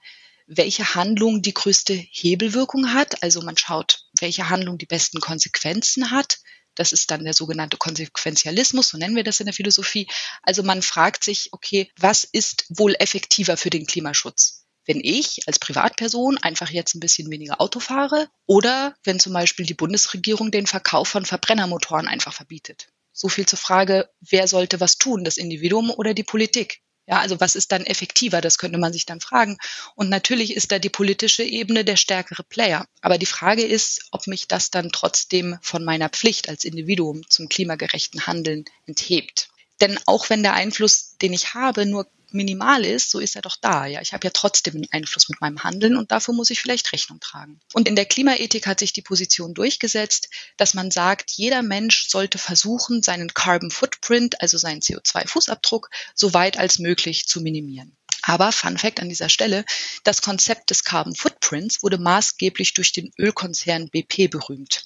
welche 0.47 0.95
Handlung 0.95 1.43
die 1.43 1.55
größte 1.55 1.95
Hebelwirkung 1.95 2.93
hat. 2.93 3.23
Also 3.23 3.43
man 3.43 3.57
schaut, 3.57 4.05
welche 4.19 4.51
Handlung 4.51 4.79
die 4.79 4.87
besten 4.87 5.21
Konsequenzen 5.21 6.11
hat. 6.11 6.39
Das 6.75 6.93
ist 6.93 7.11
dann 7.11 7.25
der 7.25 7.35
sogenannte 7.35 7.77
Konsequenzialismus, 7.77 8.91
so 8.91 8.99
nennen 8.99 9.17
wir 9.17 9.25
das 9.25 9.41
in 9.41 9.47
der 9.47 9.55
Philosophie. 9.55 10.09
Also 10.43 10.63
man 10.63 10.83
fragt 10.83 11.25
sich, 11.25 11.49
okay, 11.53 11.91
was 11.99 12.25
ist 12.25 12.67
wohl 12.69 12.95
effektiver 12.99 13.57
für 13.57 13.71
den 13.71 13.87
Klimaschutz? 13.87 14.67
Wenn 14.87 15.01
ich 15.03 15.47
als 15.47 15.59
Privatperson 15.59 16.39
einfach 16.39 16.71
jetzt 16.71 16.95
ein 16.95 17.01
bisschen 17.01 17.31
weniger 17.31 17.61
Auto 17.61 17.81
fahre 17.81 18.29
oder 18.47 18.95
wenn 19.05 19.21
zum 19.21 19.33
Beispiel 19.33 19.67
die 19.67 19.75
Bundesregierung 19.75 20.51
den 20.51 20.67
Verkauf 20.67 21.09
von 21.09 21.27
Verbrennermotoren 21.27 22.09
einfach 22.09 22.33
verbietet. 22.33 22.89
So 23.13 23.29
viel 23.29 23.47
zur 23.47 23.59
Frage, 23.59 24.09
wer 24.21 24.49
sollte 24.49 24.81
was 24.81 24.97
tun, 24.97 25.25
das 25.25 25.37
Individuum 25.37 25.91
oder 25.91 26.15
die 26.15 26.25
Politik? 26.25 26.81
Ja, 27.11 27.19
also 27.19 27.41
was 27.41 27.57
ist 27.57 27.73
dann 27.73 27.85
effektiver? 27.87 28.41
Das 28.41 28.57
könnte 28.57 28.79
man 28.79 28.93
sich 28.93 29.05
dann 29.05 29.21
fragen. 29.21 29.59
Und 29.97 30.09
natürlich 30.09 30.55
ist 30.55 30.71
da 30.71 30.79
die 30.79 30.91
politische 30.91 31.43
Ebene 31.43 31.85
der 31.85 31.97
stärkere 31.97 32.45
Player. 32.45 32.87
Aber 33.01 33.19
die 33.19 33.27
Frage 33.27 33.63
ist, 33.63 34.07
ob 34.13 34.29
mich 34.29 34.47
das 34.47 34.71
dann 34.71 34.93
trotzdem 34.93 35.59
von 35.61 35.85
meiner 35.85 36.09
Pflicht 36.09 36.49
als 36.49 36.65
Individuum 36.65 37.29
zum 37.29 37.49
klimagerechten 37.49 38.29
Handeln 38.29 38.65
enthebt. 38.87 39.49
Denn 39.81 39.99
auch 40.07 40.31
wenn 40.31 40.45
der 40.45 40.55
Einfluss, 40.55 41.17
den 41.21 41.33
ich 41.33 41.55
habe, 41.55 41.85
nur 41.85 42.07
minimal 42.33 42.85
ist, 42.85 43.11
so 43.11 43.19
ist 43.19 43.37
er 43.37 43.43
doch 43.43 43.57
da. 43.61 43.87
Ja, 43.87 44.01
ich 44.01 44.13
habe 44.13 44.27
ja 44.27 44.31
trotzdem 44.33 44.75
einen 44.75 44.89
Einfluss 44.91 45.29
mit 45.29 45.41
meinem 45.41 45.63
Handeln 45.63 45.97
und 45.97 46.11
dafür 46.11 46.35
muss 46.35 46.51
ich 46.51 46.61
vielleicht 46.61 46.93
Rechnung 46.93 47.21
tragen. 47.21 47.61
Und 47.73 47.89
in 47.89 47.97
der 47.97 48.07
Klimaethik 48.07 48.67
hat 48.67 48.81
sich 48.81 48.93
die 48.93 49.03
Position 49.03 49.55
durchgesetzt, 49.55 50.29
dass 50.57 50.75
man 50.75 50.91
sagt, 50.91 51.31
jeder 51.33 51.63
Mensch 51.63 52.09
sollte 52.09 52.39
versuchen, 52.39 53.03
seinen 53.03 53.33
Carbon 53.35 53.71
Footprint, 53.71 54.41
also 54.41 54.59
seinen 54.59 54.81
CO2-Fußabdruck, 54.81 55.89
so 56.15 56.35
weit 56.35 56.59
als 56.59 56.79
möglich 56.79 57.27
zu 57.27 57.41
minimieren. 57.41 57.97
Aber 58.23 58.53
Fun 58.53 58.79
Fact 58.79 59.01
an 59.01 59.09
dieser 59.09 59.29
Stelle, 59.29 59.65
das 60.05 60.23
Konzept 60.23 60.71
des 60.71 60.85
Carbon 60.85 61.15
Footprints 61.15 61.83
wurde 61.83 61.99
maßgeblich 61.99 62.75
durch 62.75 62.93
den 62.93 63.13
Ölkonzern 63.19 63.89
BP 63.89 64.29
berühmt, 64.29 64.85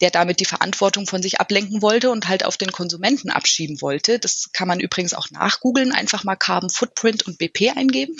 der 0.00 0.10
damit 0.10 0.40
die 0.40 0.44
Verantwortung 0.44 1.06
von 1.06 1.22
sich 1.22 1.40
ablenken 1.40 1.82
wollte 1.82 2.10
und 2.10 2.28
halt 2.28 2.44
auf 2.44 2.56
den 2.56 2.72
Konsumenten 2.72 3.30
abschieben 3.30 3.80
wollte. 3.80 4.18
Das 4.18 4.50
kann 4.52 4.68
man 4.68 4.80
übrigens 4.80 5.14
auch 5.14 5.30
nachgoogeln, 5.30 5.92
einfach 5.92 6.24
mal 6.24 6.36
Carbon 6.36 6.70
Footprint 6.70 7.26
und 7.26 7.38
BP 7.38 7.70
eingeben. 7.76 8.16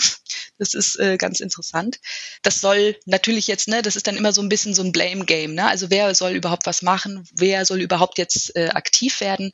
Das 0.57 0.73
ist 0.75 0.99
äh, 0.99 1.17
ganz 1.17 1.39
interessant. 1.39 1.99
Das 2.43 2.61
soll 2.61 2.95
natürlich 3.05 3.47
jetzt, 3.47 3.67
ne, 3.67 3.81
das 3.81 3.95
ist 3.95 4.05
dann 4.07 4.15
immer 4.15 4.31
so 4.31 4.41
ein 4.41 4.49
bisschen 4.49 4.73
so 4.73 4.83
ein 4.83 4.91
Blame 4.91 5.25
Game, 5.25 5.55
ne? 5.55 5.67
Also 5.67 5.89
wer 5.89 6.13
soll 6.13 6.33
überhaupt 6.33 6.67
was 6.67 6.83
machen? 6.83 7.27
Wer 7.33 7.65
soll 7.65 7.81
überhaupt 7.81 8.17
jetzt 8.19 8.55
äh, 8.55 8.69
aktiv 8.69 9.21
werden? 9.21 9.51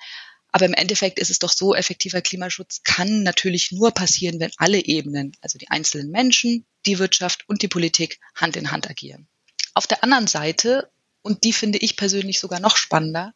Aber 0.57 0.65
im 0.65 0.73
Endeffekt 0.73 1.19
ist 1.19 1.29
es 1.29 1.37
doch 1.37 1.51
so, 1.51 1.75
effektiver 1.75 2.19
Klimaschutz 2.19 2.81
kann 2.81 3.21
natürlich 3.21 3.71
nur 3.71 3.91
passieren, 3.91 4.39
wenn 4.39 4.49
alle 4.57 4.83
Ebenen, 4.83 5.33
also 5.39 5.59
die 5.59 5.69
einzelnen 5.69 6.09
Menschen, 6.09 6.65
die 6.87 6.97
Wirtschaft 6.97 7.47
und 7.47 7.61
die 7.61 7.67
Politik 7.67 8.19
Hand 8.33 8.55
in 8.55 8.71
Hand 8.71 8.89
agieren. 8.89 9.27
Auf 9.75 9.85
der 9.85 10.03
anderen 10.03 10.25
Seite, 10.25 10.89
und 11.21 11.43
die 11.43 11.53
finde 11.53 11.77
ich 11.77 11.95
persönlich 11.95 12.39
sogar 12.39 12.59
noch 12.59 12.75
spannender, 12.75 13.35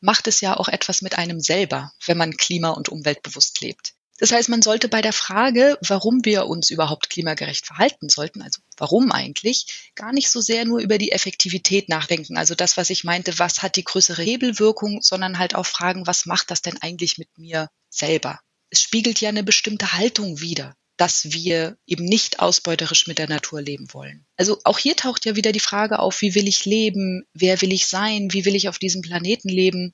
macht 0.00 0.26
es 0.26 0.40
ja 0.40 0.56
auch 0.56 0.66
etwas 0.66 1.02
mit 1.02 1.16
einem 1.16 1.38
selber, 1.38 1.92
wenn 2.04 2.18
man 2.18 2.36
klima- 2.36 2.70
und 2.70 2.88
umweltbewusst 2.88 3.60
lebt. 3.60 3.94
Das 4.18 4.32
heißt, 4.32 4.48
man 4.48 4.62
sollte 4.62 4.88
bei 4.88 5.02
der 5.02 5.12
Frage, 5.12 5.78
warum 5.86 6.24
wir 6.24 6.46
uns 6.46 6.70
überhaupt 6.70 7.10
klimagerecht 7.10 7.66
verhalten 7.66 8.08
sollten, 8.08 8.42
also 8.42 8.60
warum 8.76 9.12
eigentlich, 9.12 9.90
gar 9.94 10.12
nicht 10.12 10.30
so 10.30 10.40
sehr 10.40 10.64
nur 10.64 10.80
über 10.80 10.98
die 10.98 11.12
Effektivität 11.12 11.88
nachdenken, 11.88 12.36
also 12.36 12.54
das, 12.54 12.76
was 12.76 12.90
ich 12.90 13.04
meinte, 13.04 13.38
was 13.38 13.62
hat 13.62 13.76
die 13.76 13.84
größere 13.84 14.22
Hebelwirkung, 14.22 15.02
sondern 15.02 15.38
halt 15.38 15.54
auch 15.54 15.66
fragen, 15.66 16.06
was 16.06 16.26
macht 16.26 16.50
das 16.50 16.62
denn 16.62 16.78
eigentlich 16.80 17.18
mit 17.18 17.28
mir 17.36 17.68
selber? 17.90 18.40
Es 18.70 18.80
spiegelt 18.80 19.20
ja 19.20 19.28
eine 19.28 19.44
bestimmte 19.44 19.92
Haltung 19.92 20.40
wider 20.40 20.74
dass 20.96 21.32
wir 21.32 21.76
eben 21.86 22.04
nicht 22.04 22.40
ausbeuterisch 22.40 23.06
mit 23.06 23.18
der 23.18 23.28
Natur 23.28 23.60
leben 23.60 23.92
wollen. 23.92 24.24
Also 24.36 24.58
auch 24.64 24.78
hier 24.78 24.96
taucht 24.96 25.26
ja 25.26 25.36
wieder 25.36 25.52
die 25.52 25.60
Frage 25.60 25.98
auf, 25.98 26.22
wie 26.22 26.34
will 26.34 26.48
ich 26.48 26.64
leben, 26.64 27.24
wer 27.34 27.60
will 27.60 27.72
ich 27.72 27.86
sein, 27.86 28.32
wie 28.32 28.44
will 28.44 28.54
ich 28.54 28.68
auf 28.68 28.78
diesem 28.78 29.02
Planeten 29.02 29.48
leben 29.48 29.92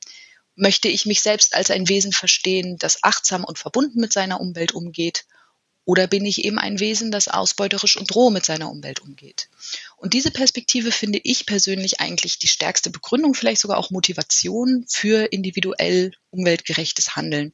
Möchte 0.54 0.88
ich 0.88 1.06
mich 1.06 1.22
selbst 1.22 1.54
als 1.54 1.70
ein 1.70 1.88
Wesen 1.88 2.12
verstehen, 2.12 2.76
das 2.78 3.02
achtsam 3.02 3.44
und 3.44 3.58
verbunden 3.58 4.00
mit 4.00 4.12
seiner 4.12 4.40
Umwelt 4.40 4.72
umgeht? 4.72 5.24
Oder 5.84 6.06
bin 6.06 6.24
ich 6.24 6.44
eben 6.44 6.58
ein 6.58 6.78
Wesen, 6.78 7.10
das 7.10 7.26
ausbeuterisch 7.26 7.96
und 7.96 8.14
roh 8.14 8.30
mit 8.30 8.44
seiner 8.44 8.70
Umwelt 8.70 9.00
umgeht? 9.00 9.48
Und 9.96 10.14
diese 10.14 10.30
Perspektive 10.30 10.92
finde 10.92 11.20
ich 11.22 11.44
persönlich 11.46 12.00
eigentlich 12.00 12.38
die 12.38 12.46
stärkste 12.48 12.90
Begründung, 12.90 13.34
vielleicht 13.34 13.60
sogar 13.60 13.78
auch 13.78 13.90
Motivation 13.90 14.84
für 14.88 15.32
individuell 15.32 16.12
umweltgerechtes 16.30 17.16
Handeln. 17.16 17.52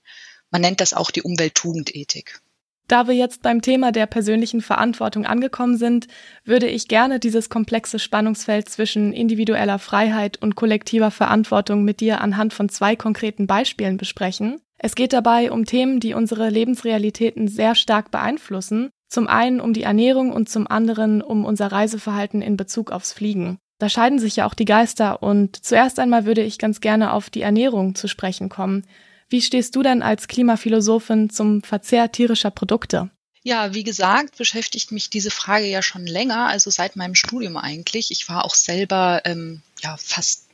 Man 0.50 0.60
nennt 0.60 0.80
das 0.80 0.92
auch 0.92 1.10
die 1.10 1.22
Umwelttugendethik. 1.22 2.42
Da 2.88 3.06
wir 3.06 3.14
jetzt 3.14 3.42
beim 3.42 3.60
Thema 3.60 3.92
der 3.92 4.06
persönlichen 4.06 4.62
Verantwortung 4.62 5.26
angekommen 5.26 5.76
sind, 5.76 6.08
würde 6.44 6.66
ich 6.66 6.88
gerne 6.88 7.20
dieses 7.20 7.50
komplexe 7.50 7.98
Spannungsfeld 7.98 8.70
zwischen 8.70 9.12
individueller 9.12 9.78
Freiheit 9.78 10.40
und 10.40 10.56
kollektiver 10.56 11.10
Verantwortung 11.10 11.84
mit 11.84 12.00
dir 12.00 12.22
anhand 12.22 12.54
von 12.54 12.70
zwei 12.70 12.96
konkreten 12.96 13.46
Beispielen 13.46 13.98
besprechen. 13.98 14.62
Es 14.78 14.94
geht 14.94 15.12
dabei 15.12 15.52
um 15.52 15.66
Themen, 15.66 16.00
die 16.00 16.14
unsere 16.14 16.48
Lebensrealitäten 16.48 17.46
sehr 17.46 17.74
stark 17.74 18.10
beeinflussen. 18.10 18.88
Zum 19.08 19.26
einen 19.26 19.60
um 19.60 19.74
die 19.74 19.82
Ernährung 19.82 20.32
und 20.32 20.48
zum 20.48 20.66
anderen 20.66 21.20
um 21.20 21.44
unser 21.44 21.70
Reiseverhalten 21.70 22.40
in 22.40 22.56
Bezug 22.56 22.90
aufs 22.90 23.12
Fliegen. 23.12 23.58
Da 23.78 23.88
scheiden 23.88 24.18
sich 24.18 24.36
ja 24.36 24.46
auch 24.46 24.54
die 24.54 24.64
Geister 24.64 25.22
und 25.22 25.56
zuerst 25.64 25.98
einmal 25.98 26.24
würde 26.24 26.42
ich 26.42 26.58
ganz 26.58 26.80
gerne 26.80 27.12
auf 27.12 27.28
die 27.28 27.42
Ernährung 27.42 27.94
zu 27.94 28.08
sprechen 28.08 28.48
kommen. 28.48 28.84
Wie 29.28 29.42
stehst 29.42 29.76
du 29.76 29.82
denn 29.82 30.02
als 30.02 30.28
Klimaphilosophin 30.28 31.30
zum 31.30 31.62
Verzehr 31.62 32.10
tierischer 32.10 32.50
Produkte? 32.50 33.10
Ja, 33.42 33.72
wie 33.74 33.84
gesagt, 33.84 34.36
beschäftigt 34.36 34.92
mich 34.92 35.10
diese 35.10 35.30
Frage 35.30 35.66
ja 35.66 35.82
schon 35.82 36.06
länger, 36.06 36.48
also 36.48 36.70
seit 36.70 36.96
meinem 36.96 37.14
Studium 37.14 37.56
eigentlich. 37.56 38.10
Ich 38.10 38.28
war 38.28 38.44
auch 38.44 38.54
selber 38.54 39.22
ähm, 39.24 39.62
ja 39.82 39.96
fast 39.96 40.44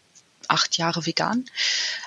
acht 0.48 0.76
Jahre 0.76 1.06
vegan. 1.06 1.46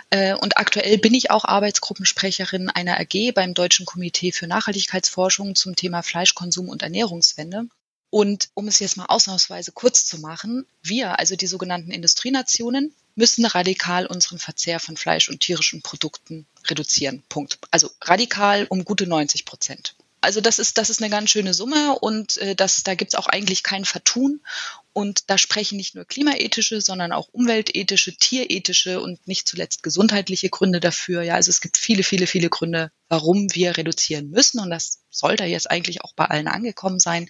Äh, 0.09 0.35
und 0.35 0.57
aktuell 0.57 0.97
bin 0.97 1.13
ich 1.13 1.31
auch 1.31 1.45
Arbeitsgruppensprecherin 1.45 2.69
einer 2.69 2.99
AG 2.99 3.33
beim 3.33 3.53
Deutschen 3.53 3.85
Komitee 3.85 4.31
für 4.31 4.47
Nachhaltigkeitsforschung 4.47 5.55
zum 5.55 5.75
Thema 5.75 6.03
Fleischkonsum 6.03 6.69
und 6.69 6.83
Ernährungswende. 6.83 7.65
Und 8.09 8.49
um 8.53 8.67
es 8.67 8.79
jetzt 8.79 8.97
mal 8.97 9.07
ausnahmsweise 9.07 9.71
kurz 9.71 10.05
zu 10.05 10.19
machen, 10.19 10.65
wir, 10.81 11.19
also 11.19 11.35
die 11.35 11.47
sogenannten 11.47 11.91
Industrienationen, 11.91 12.93
müssen 13.17 13.45
radikal 13.45 14.05
unseren 14.05 14.39
Verzehr 14.39 14.79
von 14.79 14.95
Fleisch 14.95 15.27
und 15.27 15.41
tierischen 15.41 15.81
Produkten 15.81 16.45
reduzieren. 16.67 17.23
Punkt. 17.27 17.57
Also 17.71 17.89
radikal 18.01 18.67
um 18.69 18.85
gute 18.85 19.07
90 19.07 19.45
Prozent. 19.45 19.95
Also 20.21 20.41
das 20.41 20.59
ist, 20.59 20.77
das 20.77 20.89
ist 20.89 21.01
eine 21.01 21.09
ganz 21.09 21.29
schöne 21.29 21.53
Summe 21.53 21.97
und 21.99 22.37
äh, 22.37 22.55
das, 22.55 22.83
da 22.83 22.95
gibt's 22.95 23.15
auch 23.15 23.27
eigentlich 23.27 23.63
kein 23.63 23.85
Vertun. 23.85 24.41
Und 24.93 25.29
da 25.29 25.37
sprechen 25.37 25.77
nicht 25.77 25.93
nur 25.93 26.05
klimaethische, 26.05 26.81
sondern 26.81 27.11
auch 27.11 27.27
umweltethische, 27.31 28.15
tierethische 28.15 28.99
und 28.99 29.27
nicht 29.27 29.47
zuletzt 29.47 29.83
gesundheitliche 29.83 30.49
Gründe 30.49 30.79
dafür. 30.79 31.21
Ja, 31.21 31.35
also 31.35 31.51
es 31.51 31.61
gibt 31.61 31.77
viele, 31.77 32.01
viele, 32.01 32.25
viele 32.25 32.49
Gründe, 32.49 32.91
warum 33.09 33.53
wir 33.53 33.77
reduzieren 33.77 34.29
müssen. 34.31 34.59
Und 34.59 34.71
das 34.71 34.99
sollte 35.11 35.45
jetzt 35.45 35.69
eigentlich 35.69 36.01
auch 36.03 36.13
bei 36.15 36.25
allen 36.25 36.47
angekommen 36.47 36.99
sein. 36.99 37.29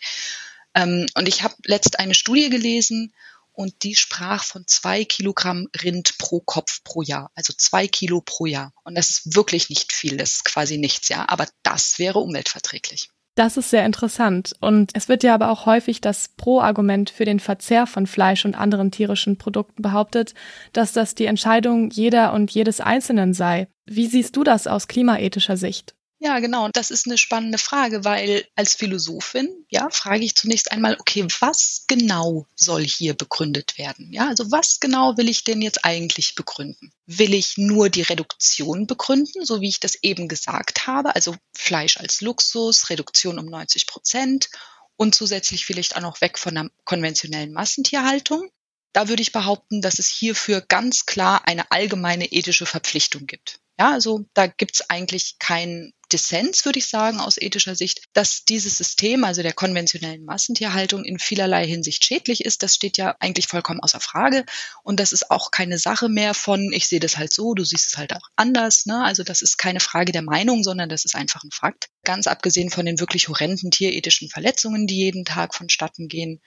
Ähm, 0.75 1.07
und 1.15 1.27
ich 1.27 1.43
habe 1.43 1.55
letzt 1.65 1.99
eine 1.99 2.13
Studie 2.13 2.49
gelesen 2.49 3.13
und 3.57 3.83
die 3.83 3.95
sprach 3.95 4.43
von 4.43 4.67
zwei 4.67 5.03
Kilogramm 5.03 5.67
Rind 5.81 6.17
pro 6.19 6.39
Kopf 6.41 6.83
pro 6.83 7.01
Jahr, 7.01 7.31
also 7.33 7.53
zwei 7.57 7.87
Kilo 7.87 8.21
pro 8.21 8.45
Jahr. 8.45 8.71
Und 8.83 8.95
das 8.95 9.09
ist 9.09 9.35
wirklich 9.35 9.69
nicht 9.69 9.91
viel, 9.91 10.15
das 10.15 10.33
ist 10.33 10.45
quasi 10.45 10.77
nichts, 10.77 11.09
ja, 11.09 11.25
aber 11.27 11.47
das 11.63 11.97
wäre 11.97 12.19
umweltverträglich. 12.19 13.09
Das 13.33 13.57
ist 13.57 13.69
sehr 13.69 13.85
interessant. 13.85 14.53
Und 14.61 14.91
es 14.93 15.09
wird 15.09 15.23
ja 15.23 15.33
aber 15.33 15.51
auch 15.51 15.65
häufig 15.65 16.01
das 16.01 16.27
Pro-Argument 16.27 17.09
für 17.09 17.25
den 17.25 17.39
Verzehr 17.39 17.85
von 17.85 18.07
Fleisch 18.07 18.45
und 18.45 18.55
anderen 18.55 18.91
tierischen 18.91 19.37
Produkten 19.37 19.81
behauptet, 19.81 20.33
dass 20.73 20.93
das 20.93 21.15
die 21.15 21.25
Entscheidung 21.25 21.89
jeder 21.89 22.33
und 22.33 22.51
jedes 22.51 22.79
Einzelnen 22.79 23.33
sei. 23.33 23.67
Wie 23.85 24.07
siehst 24.07 24.35
du 24.35 24.43
das 24.43 24.67
aus 24.67 24.87
klimaethischer 24.87 25.57
Sicht? 25.57 25.96
Ja, 26.19 26.39
genau. 26.39 26.65
Und 26.65 26.75
das 26.77 26.89
ist 26.89 27.05
eine 27.05 27.17
spannende 27.17 27.59
Frage, 27.59 28.03
weil 28.03 28.47
als 28.55 28.73
Philosophin, 28.73 29.49
ja, 29.69 29.87
frage 29.91 30.25
ich 30.25 30.35
zunächst 30.35 30.71
einmal, 30.71 30.97
okay, 30.99 31.27
was 31.39 31.83
genau 31.87 32.47
soll 32.55 32.83
hier 32.83 33.13
begründet 33.13 33.77
werden? 33.77 34.11
Ja, 34.11 34.27
also 34.27 34.51
was 34.51 34.79
genau 34.79 35.15
will 35.17 35.29
ich 35.29 35.43
denn 35.43 35.61
jetzt 35.61 35.85
eigentlich 35.85 36.33
begründen? 36.33 36.91
Will 37.05 37.35
ich 37.35 37.57
nur 37.57 37.89
die 37.89 38.01
Reduktion 38.01 38.87
begründen, 38.87 39.45
so 39.45 39.61
wie 39.61 39.69
ich 39.69 39.79
das 39.79 39.95
eben 40.01 40.27
gesagt 40.27 40.87
habe? 40.87 41.13
Also 41.13 41.35
Fleisch 41.53 41.97
als 41.97 42.21
Luxus, 42.21 42.89
Reduktion 42.89 43.37
um 43.37 43.45
90 43.45 43.85
Prozent 43.85 44.49
und 44.95 45.13
zusätzlich 45.13 45.67
vielleicht 45.67 45.95
auch 45.95 46.01
noch 46.01 46.21
weg 46.21 46.39
von 46.39 46.55
der 46.55 46.71
konventionellen 46.83 47.53
Massentierhaltung? 47.53 48.49
Da 48.91 49.07
würde 49.07 49.21
ich 49.21 49.31
behaupten, 49.31 49.81
dass 49.81 49.99
es 49.99 50.07
hierfür 50.07 50.61
ganz 50.61 51.05
klar 51.05 51.47
eine 51.47 51.69
allgemeine 51.71 52.31
ethische 52.31 52.65
Verpflichtung 52.65 53.27
gibt. 53.27 53.59
Ja, 53.79 53.91
also 53.91 54.25
da 54.33 54.47
gibt's 54.47 54.89
eigentlich 54.89 55.37
keinen 55.37 55.93
Dissens, 56.11 56.63
würde 56.65 56.79
ich 56.79 56.87
sagen, 56.87 57.19
aus 57.19 57.37
ethischer 57.37 57.75
Sicht, 57.75 58.01
dass 58.13 58.45
dieses 58.45 58.77
System, 58.77 59.23
also 59.23 59.41
der 59.41 59.53
konventionellen 59.53 60.23
Massentierhaltung, 60.23 61.03
in 61.03 61.19
vielerlei 61.19 61.65
Hinsicht 61.67 62.03
schädlich 62.03 62.45
ist. 62.45 62.63
Das 62.63 62.75
steht 62.75 62.97
ja 62.97 63.15
eigentlich 63.19 63.47
vollkommen 63.47 63.79
außer 63.79 63.99
Frage. 63.99 64.45
Und 64.83 64.99
das 64.99 65.11
ist 65.11 65.29
auch 65.31 65.51
keine 65.51 65.77
Sache 65.77 66.09
mehr 66.09 66.33
von, 66.33 66.71
ich 66.71 66.87
sehe 66.87 66.99
das 66.99 67.17
halt 67.17 67.33
so, 67.33 67.53
du 67.53 67.63
siehst 67.63 67.89
es 67.89 67.97
halt 67.97 68.13
auch 68.13 68.29
anders. 68.35 68.85
Ne? 68.85 69.03
Also 69.03 69.23
das 69.23 69.41
ist 69.41 69.57
keine 69.57 69.79
Frage 69.79 70.11
der 70.11 70.21
Meinung, 70.23 70.63
sondern 70.63 70.89
das 70.89 71.05
ist 71.05 71.15
einfach 71.15 71.43
ein 71.43 71.51
Fakt. 71.51 71.89
Ganz 72.03 72.27
abgesehen 72.27 72.69
von 72.69 72.85
den 72.85 72.99
wirklich 72.99 73.27
horrenden 73.27 73.71
tierethischen 73.71 74.29
Verletzungen, 74.29 74.87
die 74.87 74.97
jeden 74.97 75.25
Tag 75.25 75.55
vonstatten 75.55 76.07
gehen. 76.07 76.41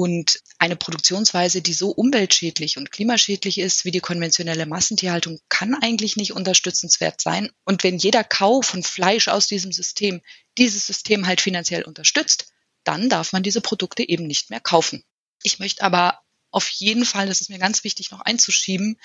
Und 0.00 0.40
eine 0.56 0.76
Produktionsweise, 0.76 1.60
die 1.60 1.74
so 1.74 1.90
umweltschädlich 1.90 2.78
und 2.78 2.90
klimaschädlich 2.90 3.58
ist 3.58 3.84
wie 3.84 3.90
die 3.90 4.00
konventionelle 4.00 4.64
Massentierhaltung, 4.64 5.40
kann 5.50 5.74
eigentlich 5.74 6.16
nicht 6.16 6.32
unterstützenswert 6.32 7.20
sein. 7.20 7.50
Und 7.66 7.84
wenn 7.84 7.98
jeder 7.98 8.24
Kauf 8.24 8.64
von 8.64 8.82
Fleisch 8.82 9.28
aus 9.28 9.46
diesem 9.46 9.72
System 9.72 10.22
dieses 10.56 10.86
System 10.86 11.26
halt 11.26 11.42
finanziell 11.42 11.82
unterstützt, 11.82 12.50
dann 12.82 13.10
darf 13.10 13.34
man 13.34 13.42
diese 13.42 13.60
Produkte 13.60 14.02
eben 14.08 14.26
nicht 14.26 14.48
mehr 14.48 14.60
kaufen. 14.60 15.04
Ich 15.42 15.58
möchte 15.58 15.82
aber 15.82 16.20
auf 16.50 16.70
jeden 16.70 17.04
Fall, 17.04 17.26
das 17.26 17.42
ist 17.42 17.50
mir 17.50 17.58
ganz 17.58 17.84
wichtig 17.84 18.10
noch 18.10 18.22
einzuschieben, 18.22 18.98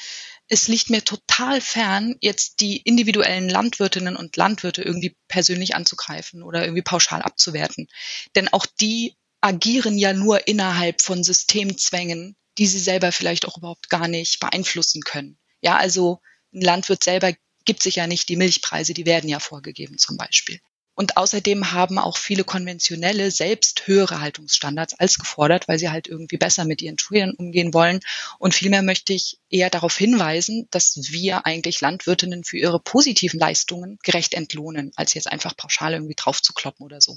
es 0.48 0.70
liegt 0.70 0.90
mir 0.90 1.04
total 1.04 1.60
fern, 1.60 2.16
jetzt 2.22 2.62
die 2.62 2.78
individuellen 2.78 3.50
Landwirtinnen 3.50 4.16
und 4.16 4.38
Landwirte 4.38 4.82
irgendwie 4.82 5.18
persönlich 5.28 5.76
anzugreifen 5.76 6.42
oder 6.42 6.64
irgendwie 6.64 6.84
pauschal 6.84 7.22
abzuwerten. 7.22 7.90
Denn 8.34 8.48
auch 8.48 8.66
die 8.66 9.18
agieren 9.46 9.96
ja 9.96 10.12
nur 10.12 10.48
innerhalb 10.48 11.04
von 11.04 11.24
Systemzwängen, 11.24 12.36
die 12.58 12.66
sie 12.66 12.80
selber 12.80 13.12
vielleicht 13.12 13.48
auch 13.48 13.58
überhaupt 13.58 13.92
gar 13.92 14.08
nicht 14.08 14.40
beeinflussen 14.40 15.04
können. 15.04 15.38
Ja, 15.62 15.78
also 15.78 16.20
ein 16.52 16.62
Landwirt 16.62 17.04
selber 17.04 17.32
gibt 17.64 17.84
sich 17.84 17.98
ja 17.98 18.08
nicht 18.08 18.28
die 18.28 18.38
Milchpreise, 18.38 18.96
die 18.96 19.06
werden 19.06 19.30
ja 19.30 19.40
vorgegeben 19.40 20.00
zum 20.00 20.18
Beispiel. 20.18 20.60
Und 20.96 21.18
außerdem 21.18 21.74
haben 21.74 22.00
auch 22.00 22.18
viele 22.18 22.44
konventionelle 22.44 23.30
selbst 23.30 23.86
höhere 23.86 24.20
Haltungsstandards 24.20 24.96
als 24.96 25.20
gefordert, 25.20 25.68
weil 25.68 25.78
sie 25.78 25.92
halt 25.92 26.08
irgendwie 26.08 26.38
besser 26.38 26.66
mit 26.66 26.82
ihren 26.82 26.98
Tieren 26.98 27.36
umgehen 27.36 27.72
wollen. 27.72 28.00
Und 28.40 28.56
vielmehr 28.56 28.82
möchte 28.82 29.14
ich 29.14 29.38
eher 29.48 29.70
darauf 29.70 29.96
hinweisen, 29.96 30.68
dass 30.72 30.96
wir 31.12 31.46
eigentlich 31.46 31.82
Landwirtinnen 31.82 32.44
für 32.44 32.58
ihre 32.58 32.80
positiven 32.80 33.40
Leistungen 33.40 34.00
gerecht 34.02 34.34
entlohnen, 34.34 34.92
als 34.96 35.14
jetzt 35.14 35.32
einfach 35.32 35.56
pauschal 35.56 35.94
irgendwie 35.94 36.16
drauf 36.16 36.42
zu 36.42 36.54
kloppen 36.54 36.84
oder 36.84 37.00
so. 37.00 37.16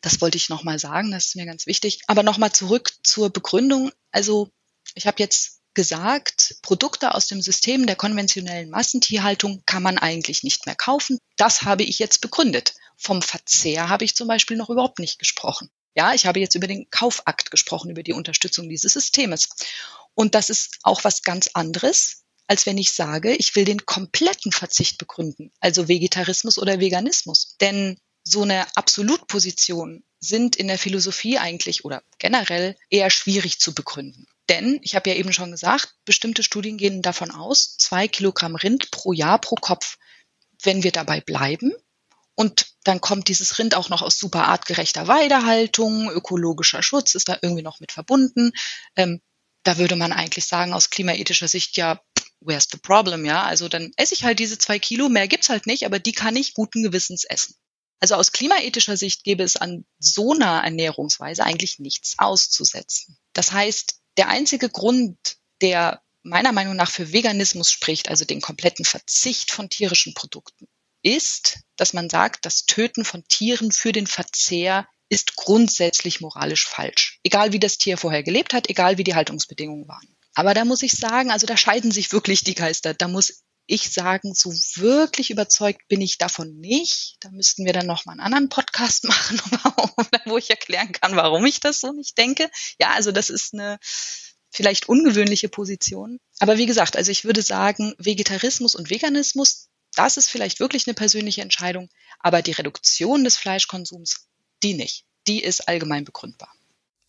Das 0.00 0.20
wollte 0.20 0.36
ich 0.36 0.48
nochmal 0.48 0.78
sagen, 0.78 1.10
das 1.10 1.26
ist 1.26 1.36
mir 1.36 1.46
ganz 1.46 1.66
wichtig. 1.66 2.00
Aber 2.06 2.22
nochmal 2.22 2.52
zurück 2.52 2.92
zur 3.02 3.30
Begründung. 3.30 3.92
Also 4.12 4.50
ich 4.94 5.06
habe 5.06 5.16
jetzt 5.18 5.60
gesagt, 5.74 6.56
Produkte 6.62 7.14
aus 7.14 7.26
dem 7.28 7.42
System 7.42 7.86
der 7.86 7.96
konventionellen 7.96 8.70
Massentierhaltung 8.70 9.62
kann 9.66 9.82
man 9.82 9.98
eigentlich 9.98 10.42
nicht 10.42 10.66
mehr 10.66 10.74
kaufen. 10.74 11.18
Das 11.36 11.62
habe 11.62 11.84
ich 11.84 11.98
jetzt 11.98 12.20
begründet. 12.20 12.74
Vom 12.96 13.22
Verzehr 13.22 13.88
habe 13.88 14.04
ich 14.04 14.16
zum 14.16 14.28
Beispiel 14.28 14.56
noch 14.56 14.70
überhaupt 14.70 14.98
nicht 14.98 15.18
gesprochen. 15.18 15.70
Ja, 15.94 16.14
ich 16.14 16.26
habe 16.26 16.40
jetzt 16.40 16.54
über 16.54 16.66
den 16.66 16.88
Kaufakt 16.90 17.50
gesprochen, 17.50 17.90
über 17.90 18.02
die 18.02 18.12
Unterstützung 18.12 18.68
dieses 18.68 18.92
Systems. 18.92 19.48
Und 20.14 20.34
das 20.34 20.50
ist 20.50 20.78
auch 20.82 21.04
was 21.04 21.22
ganz 21.22 21.50
anderes, 21.54 22.24
als 22.46 22.66
wenn 22.66 22.78
ich 22.78 22.92
sage, 22.92 23.34
ich 23.34 23.54
will 23.56 23.64
den 23.64 23.86
kompletten 23.86 24.52
Verzicht 24.52 24.98
begründen, 24.98 25.52
also 25.60 25.88
Vegetarismus 25.88 26.58
oder 26.58 26.80
Veganismus. 26.80 27.56
Denn 27.60 27.96
so 28.24 28.42
eine 28.42 28.66
Absolutposition 28.76 30.04
sind 30.20 30.56
in 30.56 30.68
der 30.68 30.78
Philosophie 30.78 31.38
eigentlich 31.38 31.84
oder 31.84 32.02
generell 32.18 32.76
eher 32.90 33.10
schwierig 33.10 33.58
zu 33.58 33.74
begründen. 33.74 34.26
Denn, 34.48 34.80
ich 34.82 34.94
habe 34.94 35.08
ja 35.10 35.16
eben 35.16 35.32
schon 35.32 35.52
gesagt, 35.52 35.94
bestimmte 36.04 36.42
Studien 36.42 36.76
gehen 36.76 37.02
davon 37.02 37.30
aus, 37.30 37.76
zwei 37.78 38.08
Kilogramm 38.08 38.56
Rind 38.56 38.90
pro 38.90 39.12
Jahr 39.12 39.40
pro 39.40 39.54
Kopf. 39.54 39.96
Wenn 40.62 40.82
wir 40.82 40.92
dabei 40.92 41.20
bleiben 41.20 41.72
und 42.34 42.74
dann 42.84 43.00
kommt 43.00 43.28
dieses 43.28 43.58
Rind 43.58 43.74
auch 43.74 43.88
noch 43.88 44.02
aus 44.02 44.18
super 44.18 44.48
artgerechter 44.48 45.08
Weidehaltung, 45.08 46.10
ökologischer 46.10 46.82
Schutz 46.82 47.14
ist 47.14 47.28
da 47.28 47.38
irgendwie 47.40 47.62
noch 47.62 47.80
mit 47.80 47.92
verbunden. 47.92 48.52
Ähm, 48.96 49.20
da 49.62 49.78
würde 49.78 49.96
man 49.96 50.12
eigentlich 50.12 50.46
sagen, 50.46 50.72
aus 50.72 50.90
klimaethischer 50.90 51.48
Sicht 51.48 51.76
ja, 51.76 52.00
where's 52.40 52.68
the 52.70 52.78
problem, 52.78 53.24
ja? 53.24 53.42
Also 53.44 53.68
dann 53.68 53.92
esse 53.96 54.14
ich 54.14 54.24
halt 54.24 54.38
diese 54.38 54.58
zwei 54.58 54.78
Kilo, 54.78 55.08
mehr 55.08 55.28
gibt's 55.28 55.48
halt 55.48 55.66
nicht, 55.66 55.84
aber 55.86 55.98
die 55.98 56.12
kann 56.12 56.36
ich 56.36 56.54
guten 56.54 56.82
Gewissens 56.82 57.24
essen. 57.24 57.54
Also 58.00 58.14
aus 58.14 58.32
klimaethischer 58.32 58.96
Sicht 58.96 59.24
gäbe 59.24 59.42
es 59.42 59.56
an 59.56 59.84
so 59.98 60.32
einer 60.32 60.62
Ernährungsweise 60.64 61.44
eigentlich 61.44 61.78
nichts 61.78 62.14
auszusetzen. 62.18 63.18
Das 63.34 63.52
heißt, 63.52 64.00
der 64.16 64.28
einzige 64.28 64.70
Grund, 64.70 65.18
der 65.60 66.02
meiner 66.22 66.52
Meinung 66.52 66.76
nach 66.76 66.90
für 66.90 67.12
Veganismus 67.12 67.70
spricht, 67.70 68.08
also 68.08 68.24
den 68.24 68.40
kompletten 68.40 68.84
Verzicht 68.84 69.50
von 69.50 69.68
tierischen 69.68 70.14
Produkten, 70.14 70.66
ist, 71.02 71.60
dass 71.76 71.92
man 71.92 72.10
sagt, 72.10 72.44
das 72.44 72.66
Töten 72.66 73.04
von 73.04 73.24
Tieren 73.28 73.72
für 73.72 73.92
den 73.92 74.06
Verzehr 74.06 74.86
ist 75.08 75.36
grundsätzlich 75.36 76.20
moralisch 76.20 76.66
falsch. 76.66 77.18
Egal 77.22 77.52
wie 77.52 77.58
das 77.58 77.78
Tier 77.78 77.96
vorher 77.98 78.22
gelebt 78.22 78.52
hat, 78.52 78.68
egal 78.68 78.96
wie 78.96 79.04
die 79.04 79.14
Haltungsbedingungen 79.14 79.88
waren. 79.88 80.16
Aber 80.34 80.54
da 80.54 80.64
muss 80.64 80.82
ich 80.82 80.92
sagen, 80.92 81.30
also 81.30 81.46
da 81.46 81.56
scheiden 81.56 81.90
sich 81.90 82.12
wirklich 82.12 82.44
die 82.44 82.54
Geister. 82.54 82.94
Da 82.94 83.08
muss 83.08 83.42
ich 83.70 83.92
sagen, 83.92 84.34
so 84.34 84.50
wirklich 84.50 85.30
überzeugt 85.30 85.86
bin 85.86 86.00
ich 86.00 86.18
davon 86.18 86.58
nicht. 86.58 87.16
Da 87.20 87.30
müssten 87.30 87.64
wir 87.64 87.72
dann 87.72 87.86
noch 87.86 88.04
mal 88.04 88.12
einen 88.12 88.20
anderen 88.20 88.48
Podcast 88.48 89.04
machen, 89.08 89.40
wo 90.26 90.36
ich 90.38 90.50
erklären 90.50 90.90
kann, 90.92 91.14
warum 91.14 91.46
ich 91.46 91.60
das 91.60 91.80
so 91.80 91.92
nicht 91.92 92.18
denke. 92.18 92.50
Ja, 92.80 92.90
also 92.94 93.12
das 93.12 93.30
ist 93.30 93.54
eine 93.54 93.78
vielleicht 94.50 94.88
ungewöhnliche 94.88 95.48
Position. 95.48 96.18
Aber 96.40 96.58
wie 96.58 96.66
gesagt, 96.66 96.96
also 96.96 97.12
ich 97.12 97.24
würde 97.24 97.42
sagen, 97.42 97.94
Vegetarismus 97.98 98.74
und 98.74 98.90
Veganismus, 98.90 99.68
das 99.94 100.16
ist 100.16 100.28
vielleicht 100.28 100.58
wirklich 100.58 100.88
eine 100.88 100.94
persönliche 100.94 101.42
Entscheidung, 101.42 101.88
aber 102.18 102.42
die 102.42 102.52
Reduktion 102.52 103.22
des 103.22 103.36
Fleischkonsums, 103.36 104.26
die 104.64 104.74
nicht. 104.74 105.04
Die 105.28 105.42
ist 105.42 105.68
allgemein 105.68 106.04
begründbar. 106.04 106.52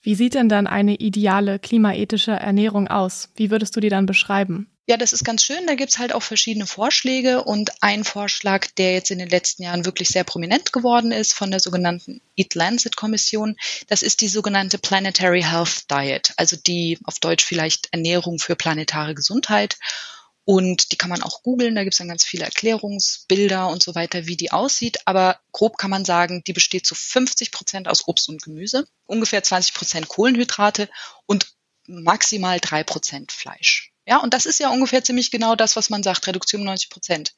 Wie 0.04 0.16
sieht 0.16 0.36
denn 0.36 0.50
dann 0.50 0.68
eine 0.68 0.96
ideale 0.96 1.58
klimaethische 1.58 2.32
Ernährung 2.32 2.88
aus? 2.88 3.30
Wie 3.36 3.50
würdest 3.50 3.76
du 3.76 3.80
die 3.80 3.90
dann 3.90 4.06
beschreiben? 4.06 4.71
Ja, 4.88 4.98
das 4.98 5.14
ist 5.14 5.24
ganz 5.24 5.44
schön. 5.44 5.68
Da 5.68 5.76
gibt's 5.76 6.00
halt 6.00 6.12
auch 6.12 6.24
verschiedene 6.24 6.66
Vorschläge 6.66 7.44
und 7.44 7.72
ein 7.82 8.04
Vorschlag, 8.04 8.68
der 8.78 8.94
jetzt 8.94 9.12
in 9.12 9.20
den 9.20 9.30
letzten 9.30 9.64
Jahren 9.64 9.86
wirklich 9.86 10.10
sehr 10.10 10.24
prominent 10.24 10.74
geworden 10.74 11.12
ist 11.12 11.34
von 11.34 11.52
der 11.52 11.60
sogenannten 11.60 12.22
Eat 12.36 12.56
Lancet 12.56 12.96
Kommission, 12.96 13.56
das 13.88 14.02
ist 14.02 14.22
die 14.22 14.28
sogenannte 14.28 14.80
Planetary 14.80 15.44
Health 15.44 15.90
Diet, 15.90 16.34
also 16.38 16.58
die 16.58 17.00
auf 17.04 17.20
Deutsch 17.20 17.46
vielleicht 17.46 17.90
Ernährung 17.92 18.40
für 18.40 18.56
planetare 18.56 19.14
Gesundheit. 19.16 19.78
Und 20.44 20.92
die 20.92 20.98
kann 20.98 21.12
man 21.12 21.22
auch 21.22 21.44
googeln, 21.44 21.76
da 21.76 21.84
gibt 21.84 21.94
es 21.94 22.00
dann 22.00 22.08
ganz 22.08 22.26
viele 22.26 22.46
Erklärungsbilder 22.46 23.68
und 23.70 23.84
so 23.84 23.94
weiter, 23.94 24.26
wie 24.26 24.36
die 24.36 24.52
aussieht. 24.52 24.98
Aber 25.06 25.40
grob 25.52 25.78
kann 25.78 25.92
man 25.92 26.04
sagen, 26.04 26.44
die 26.46 26.54
besteht 26.54 26.88
zu 26.88 26.96
50 26.96 27.52
Prozent 27.52 27.88
aus 27.88 28.08
Obst 28.08 28.28
und 28.28 28.42
Gemüse, 28.42 28.88
ungefähr 29.06 29.44
20 29.44 29.76
Prozent 29.76 30.08
Kohlenhydrate 30.08 30.90
und 31.28 31.54
maximal 31.88 32.60
drei 32.60 32.84
Prozent 32.84 33.32
Fleisch. 33.32 33.91
Ja, 34.12 34.18
und 34.18 34.34
das 34.34 34.46
ist 34.46 34.60
ja 34.60 34.70
ungefähr 34.70 35.06
ziemlich 35.06 35.32
genau 35.32 35.56
das, 35.56 35.78
was 35.78 35.90
man 35.90 36.04
sagt, 36.04 36.28
Reduktion 36.28 36.66
90 36.66 36.90
Prozent 36.90 37.34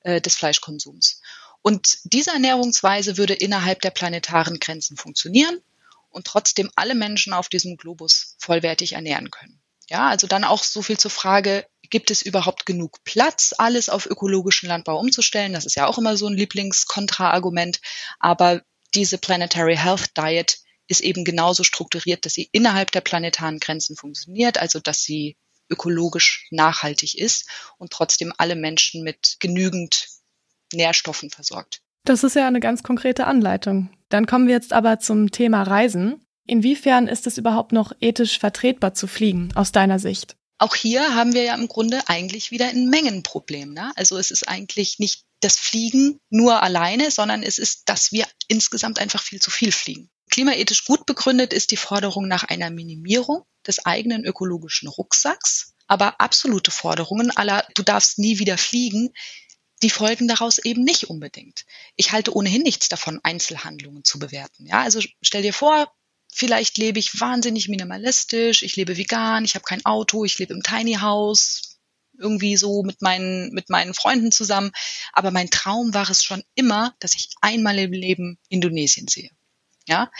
äh, 0.00 0.18
des 0.18 0.34
Fleischkonsums. 0.34 1.20
Und 1.60 1.98
diese 2.04 2.30
Ernährungsweise 2.30 3.18
würde 3.18 3.34
innerhalb 3.34 3.82
der 3.82 3.90
planetaren 3.90 4.58
Grenzen 4.58 4.96
funktionieren 4.96 5.60
und 6.08 6.26
trotzdem 6.26 6.70
alle 6.74 6.94
Menschen 6.94 7.34
auf 7.34 7.50
diesem 7.50 7.76
Globus 7.76 8.36
vollwertig 8.38 8.94
ernähren 8.94 9.30
können. 9.30 9.60
Ja, 9.90 10.08
also 10.08 10.26
dann 10.26 10.44
auch 10.44 10.64
so 10.64 10.80
viel 10.80 10.96
zur 10.96 11.10
Frage, 11.10 11.66
gibt 11.82 12.10
es 12.10 12.22
überhaupt 12.22 12.64
genug 12.64 13.04
Platz, 13.04 13.52
alles 13.58 13.90
auf 13.90 14.06
ökologischen 14.06 14.70
Landbau 14.70 14.98
umzustellen? 14.98 15.52
Das 15.52 15.66
ist 15.66 15.76
ja 15.76 15.86
auch 15.86 15.98
immer 15.98 16.16
so 16.16 16.28
ein 16.28 16.34
Lieblingskontraargument. 16.34 17.82
Aber 18.20 18.62
diese 18.94 19.18
Planetary 19.18 19.76
Health 19.76 20.16
Diet 20.16 20.60
ist 20.88 21.02
eben 21.02 21.26
genauso 21.26 21.62
strukturiert, 21.62 22.24
dass 22.24 22.32
sie 22.32 22.48
innerhalb 22.52 22.90
der 22.90 23.02
planetaren 23.02 23.58
Grenzen 23.60 23.96
funktioniert, 23.96 24.56
also 24.56 24.80
dass 24.80 25.02
sie 25.02 25.36
ökologisch 25.68 26.46
nachhaltig 26.50 27.18
ist 27.18 27.48
und 27.78 27.92
trotzdem 27.92 28.32
alle 28.38 28.56
Menschen 28.56 29.02
mit 29.02 29.36
genügend 29.40 30.08
Nährstoffen 30.72 31.30
versorgt. 31.30 31.82
Das 32.04 32.22
ist 32.22 32.36
ja 32.36 32.46
eine 32.46 32.60
ganz 32.60 32.82
konkrete 32.82 33.26
Anleitung. 33.26 33.90
Dann 34.08 34.26
kommen 34.26 34.46
wir 34.46 34.54
jetzt 34.54 34.72
aber 34.72 35.00
zum 35.00 35.30
Thema 35.30 35.62
Reisen. 35.62 36.24
Inwiefern 36.46 37.08
ist 37.08 37.26
es 37.26 37.38
überhaupt 37.38 37.72
noch 37.72 37.92
ethisch 38.00 38.38
vertretbar 38.38 38.94
zu 38.94 39.08
fliegen, 39.08 39.50
aus 39.56 39.72
deiner 39.72 39.98
Sicht? 39.98 40.36
Auch 40.58 40.74
hier 40.74 41.14
haben 41.14 41.34
wir 41.34 41.42
ja 41.42 41.54
im 41.54 41.68
Grunde 41.68 42.00
eigentlich 42.06 42.50
wieder 42.50 42.68
ein 42.68 42.88
Mengenproblem. 42.88 43.74
Ne? 43.74 43.92
Also 43.96 44.16
es 44.16 44.30
ist 44.30 44.48
eigentlich 44.48 44.98
nicht 44.98 45.24
das 45.40 45.58
Fliegen 45.58 46.18
nur 46.30 46.62
alleine, 46.62 47.10
sondern 47.10 47.42
es 47.42 47.58
ist, 47.58 47.88
dass 47.88 48.12
wir 48.12 48.26
insgesamt 48.48 48.98
einfach 48.98 49.22
viel 49.22 49.40
zu 49.40 49.50
viel 49.50 49.72
fliegen. 49.72 50.08
Klimaethisch 50.30 50.84
gut 50.84 51.06
begründet 51.06 51.52
ist 51.52 51.70
die 51.70 51.76
Forderung 51.76 52.28
nach 52.28 52.44
einer 52.44 52.70
Minimierung 52.70 53.44
des 53.66 53.84
eigenen 53.86 54.24
ökologischen 54.24 54.88
Rucksacks. 54.88 55.74
Aber 55.86 56.20
absolute 56.20 56.70
Forderungen 56.70 57.30
aller, 57.30 57.66
du 57.74 57.82
darfst 57.82 58.18
nie 58.18 58.38
wieder 58.38 58.58
fliegen, 58.58 59.12
die 59.82 59.90
folgen 59.90 60.26
daraus 60.26 60.58
eben 60.58 60.82
nicht 60.82 61.10
unbedingt. 61.10 61.64
Ich 61.96 62.12
halte 62.12 62.34
ohnehin 62.34 62.62
nichts 62.62 62.88
davon, 62.88 63.20
Einzelhandlungen 63.22 64.04
zu 64.04 64.18
bewerten. 64.18 64.66
Ja, 64.66 64.82
also 64.82 65.00
stell 65.22 65.42
dir 65.42 65.52
vor, 65.52 65.92
Vielleicht 66.38 66.76
lebe 66.76 66.98
ich 66.98 67.18
wahnsinnig 67.18 67.68
minimalistisch, 67.68 68.62
ich 68.62 68.76
lebe 68.76 68.98
vegan, 68.98 69.46
ich 69.46 69.54
habe 69.54 69.64
kein 69.64 69.82
Auto, 69.86 70.22
ich 70.26 70.38
lebe 70.38 70.52
im 70.52 70.62
Tiny 70.62 70.96
House, 71.00 71.78
irgendwie 72.18 72.58
so 72.58 72.82
mit 72.82 73.00
meinen, 73.00 73.54
mit 73.54 73.70
meinen 73.70 73.94
Freunden 73.94 74.30
zusammen. 74.30 74.70
Aber 75.14 75.30
mein 75.30 75.48
Traum 75.48 75.94
war 75.94 76.10
es 76.10 76.22
schon 76.22 76.42
immer, 76.54 76.94
dass 77.00 77.14
ich 77.14 77.30
einmal 77.40 77.78
im 77.78 77.92
Leben 77.92 78.38
Indonesien 78.50 79.08
sehe. 79.08 79.30
Ja, 79.86 80.10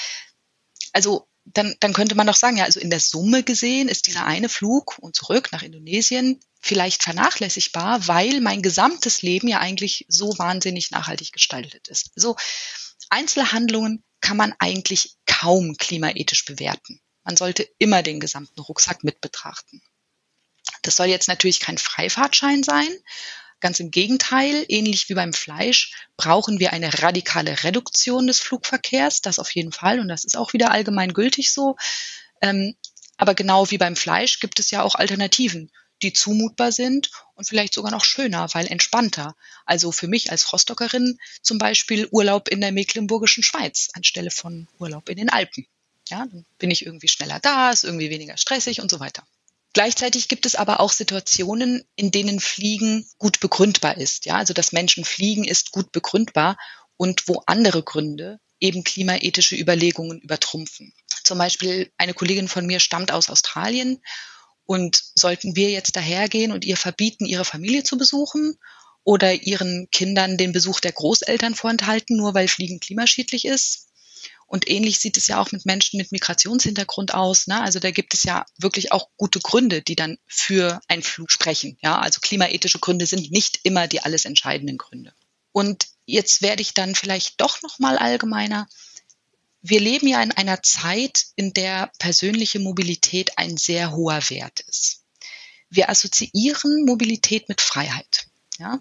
also 0.92 1.29
dann, 1.44 1.76
dann 1.81 1.92
könnte 1.92 2.16
man 2.16 2.26
doch 2.26 2.35
sagen, 2.35 2.57
ja, 2.57 2.64
also 2.64 2.81
in 2.81 2.90
der 2.90 3.00
Summe 3.00 3.42
gesehen 3.42 3.88
ist 3.88 4.07
dieser 4.07 4.26
eine 4.26 4.48
Flug 4.48 4.98
und 4.98 5.14
zurück 5.14 5.50
nach 5.52 5.62
Indonesien 5.62 6.40
vielleicht 6.61 7.05
vernachlässigbar, 7.05 8.09
weil 8.09 8.40
mein 8.40 8.62
gesamtes 8.62 9.22
Leben 9.22 9.46
ja 9.46 9.61
eigentlich 9.61 10.05
so 10.09 10.37
wahnsinnig 10.38 10.90
nachhaltig 10.90 11.33
gestaltet 11.33 11.88
ist. 11.88 12.11
So 12.16 12.37
Einzelhandlungen 13.11 14.02
kann 14.20 14.37
man 14.37 14.55
eigentlich 14.59 15.16
kaum 15.26 15.76
klimaethisch 15.76 16.44
bewerten. 16.44 17.00
Man 17.22 17.37
sollte 17.37 17.68
immer 17.79 18.02
den 18.02 18.18
gesamten 18.18 18.61
Rucksack 18.61 19.05
mit 19.05 19.20
betrachten. 19.20 19.83
Das 20.83 20.96
soll 20.96 21.07
jetzt 21.07 21.29
natürlich 21.29 21.61
kein 21.61 21.79
Freifahrtschein 21.79 22.62
sein. 22.62 22.88
Ganz 23.61 23.81
im 23.81 23.90
Gegenteil, 23.90 24.66
ähnlich 24.69 25.09
wie 25.09 25.14
beim 25.14 25.33
Fleisch 25.33 25.95
brauchen 26.16 26.61
wir 26.61 26.73
eine 26.73 27.03
radikale 27.03 27.64
Reduktion 27.64 28.27
des 28.27 28.40
Flugverkehrs. 28.40 29.23
Das 29.23 29.38
auf 29.38 29.55
jeden 29.55 29.73
Fall. 29.73 29.99
Und 29.99 30.09
das 30.09 30.25
ist 30.25 30.37
auch 30.37 30.53
wieder 30.53 30.71
allgemein 30.71 31.14
gültig 31.14 31.53
so. 31.53 31.77
Ähm, 32.42 32.75
aber 33.16 33.35
genau 33.35 33.71
wie 33.71 33.79
beim 33.79 33.97
Fleisch 33.97 34.40
gibt 34.40 34.61
es 34.61 34.71
ja 34.71 34.83
auch 34.83 34.95
Alternativen, 34.95 35.71
die 36.03 36.12
zumutbar 36.12 36.71
sind 36.71 37.11
und 37.35 37.49
vielleicht 37.49 37.73
sogar 37.73 37.90
noch 37.90 38.05
schöner, 38.05 38.49
weil 38.53 38.66
entspannter. 38.66 39.35
Also 39.64 39.90
für 39.90 40.07
mich 40.07 40.31
als 40.31 40.53
Rostockerin 40.53 41.19
zum 41.42 41.59
Beispiel 41.59 42.09
Urlaub 42.11 42.49
in 42.49 42.61
der 42.61 42.73
Mecklenburgischen 42.73 43.42
Schweiz 43.42 43.88
anstelle 43.95 44.31
von 44.31 44.69
Urlaub 44.79 45.09
in 45.09 45.16
den 45.16 45.31
Alpen. 45.31 45.66
Ja, 46.09 46.27
dann 46.27 46.45
bin 46.59 46.71
ich 46.71 46.85
irgendwie 46.85 47.09
schneller 47.09 47.40
da, 47.40 47.71
ist 47.71 47.85
irgendwie 47.85 48.11
weniger 48.11 48.37
stressig 48.37 48.81
und 48.81 48.90
so 48.90 49.01
weiter. 49.01 49.27
Gleichzeitig 49.77 50.29
gibt 50.29 50.47
es 50.47 50.55
aber 50.55 50.81
auch 50.81 50.91
Situationen, 50.91 51.85
in 51.97 52.11
denen 52.11 52.41
Fliegen 52.41 53.07
gut 53.19 53.41
begründbar 53.41 53.99
ist. 53.99 54.25
Ja, 54.25 54.37
also 54.37 54.55
dass 54.55 54.73
Menschen 54.73 55.05
fliegen 55.05 55.45
ist 55.45 55.71
gut 55.71 55.93
begründbar 55.93 56.57
und 56.97 57.29
wo 57.29 57.43
andere 57.45 57.83
Gründe 57.83 58.41
eben 58.59 58.85
klimaethische 58.85 59.55
Überlegungen 59.55 60.19
übertrumpfen. 60.19 60.95
Zum 61.25 61.37
Beispiel 61.37 61.93
eine 61.99 62.15
Kollegin 62.15 62.49
von 62.49 62.65
mir 62.65 62.81
stammt 62.81 63.12
aus 63.12 63.29
Australien 63.29 64.01
und 64.65 64.99
sollten 65.15 65.57
wir 65.57 65.69
jetzt 65.69 65.95
dahergehen 65.95 66.53
und 66.53 66.65
ihr 66.65 66.79
verbieten, 66.79 67.27
ihre 67.27 67.45
Familie 67.45 67.83
zu 67.83 67.99
besuchen 67.99 68.57
oder 69.05 69.35
ihren 69.35 69.91
Kindern 69.91 70.39
den 70.39 70.53
Besuch 70.53 70.81
der 70.81 70.93
Großeltern 70.93 71.55
vorenthalten, 71.55 72.17
nur 72.17 72.33
weil 72.33 72.49
Fliegen 72.49 72.81
klimaschädlich 72.81 73.45
ist? 73.45 73.86
Und 74.46 74.68
ähnlich 74.68 74.98
sieht 74.98 75.16
es 75.16 75.26
ja 75.26 75.40
auch 75.40 75.50
mit 75.50 75.66
Menschen 75.66 75.98
mit 75.98 76.12
Migrationshintergrund 76.12 77.14
aus. 77.14 77.48
Ne? 77.48 77.61
Also 77.61 77.80
da 77.80 77.90
gibt 77.90 78.14
es 78.14 78.22
ja 78.22 78.46
wirklich 78.59 78.92
auch 78.92 79.09
gute 79.16 79.40
Gründe, 79.40 79.82
die 79.82 79.96
dann 79.96 80.18
für 80.26 80.80
einen 80.88 81.02
Flug 81.02 81.32
sprechen. 81.32 81.76
Ja, 81.82 81.98
also 81.98 82.20
klimaethische 82.20 82.78
Gründe 82.78 83.06
sind 83.06 83.30
nicht 83.32 83.61
immer 83.64 83.88
die 83.88 84.00
alles 84.00 84.24
entscheidenden 84.24 84.78
Gründe. 84.78 85.12
Und 85.52 85.88
jetzt 86.04 86.42
werde 86.42 86.62
ich 86.62 86.74
dann 86.74 86.94
vielleicht 86.94 87.40
doch 87.40 87.61
noch 87.62 87.78
mal 87.78 87.98
allgemeiner 87.98 88.68
wir 89.68 89.80
leben 89.80 90.06
ja 90.06 90.22
in 90.22 90.32
einer 90.32 90.62
Zeit, 90.62 91.26
in 91.35 91.52
der 91.52 91.90
persönliche 91.98 92.59
Mobilität 92.59 93.37
ein 93.38 93.56
sehr 93.56 93.92
hoher 93.92 94.20
Wert 94.30 94.61
ist. 94.61 95.02
Wir 95.70 95.90
assoziieren 95.90 96.85
Mobilität 96.85 97.48
mit 97.48 97.61
Freiheit. 97.61 98.28
Ja? 98.59 98.80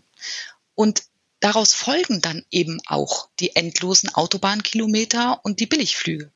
Und 0.75 1.04
daraus 1.39 1.74
folgen 1.74 2.21
dann 2.21 2.43
eben 2.52 2.80
auch 2.88 3.30
die 3.39 3.56
endlosen 3.56 4.13
Autobahnkilometer 4.13 5.39
und 5.43 5.60
die 5.60 5.65
Billigflüge. 5.65 6.32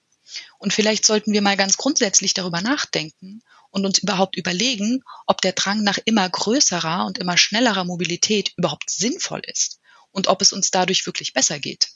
Und 0.60 0.74
vielleicht 0.74 1.06
sollten 1.06 1.34
wir 1.34 1.42
mal 1.42 1.58
ganz 1.58 1.78
grundsätzlich 1.78 2.34
darüber 2.34 2.62
nachdenken 2.62 3.42
und 3.72 3.86
uns 3.86 4.00
überhaupt 4.00 4.36
überlegen, 4.36 5.04
ob 5.26 5.42
der 5.42 5.54
Drang 5.54 5.84
nach 5.84 5.98
immer 6.06 6.28
größerer 6.30 7.06
und 7.06 7.18
immer 7.18 7.38
schnellerer 7.38 7.84
Mobilität 7.84 8.54
überhaupt 8.58 8.90
sinnvoll 8.90 9.42
ist 9.46 9.80
und 10.12 10.28
ob 10.28 10.42
es 10.42 10.54
uns 10.54 10.72
dadurch 10.72 11.06
wirklich 11.06 11.34
besser 11.34 11.60
geht. 11.60 11.90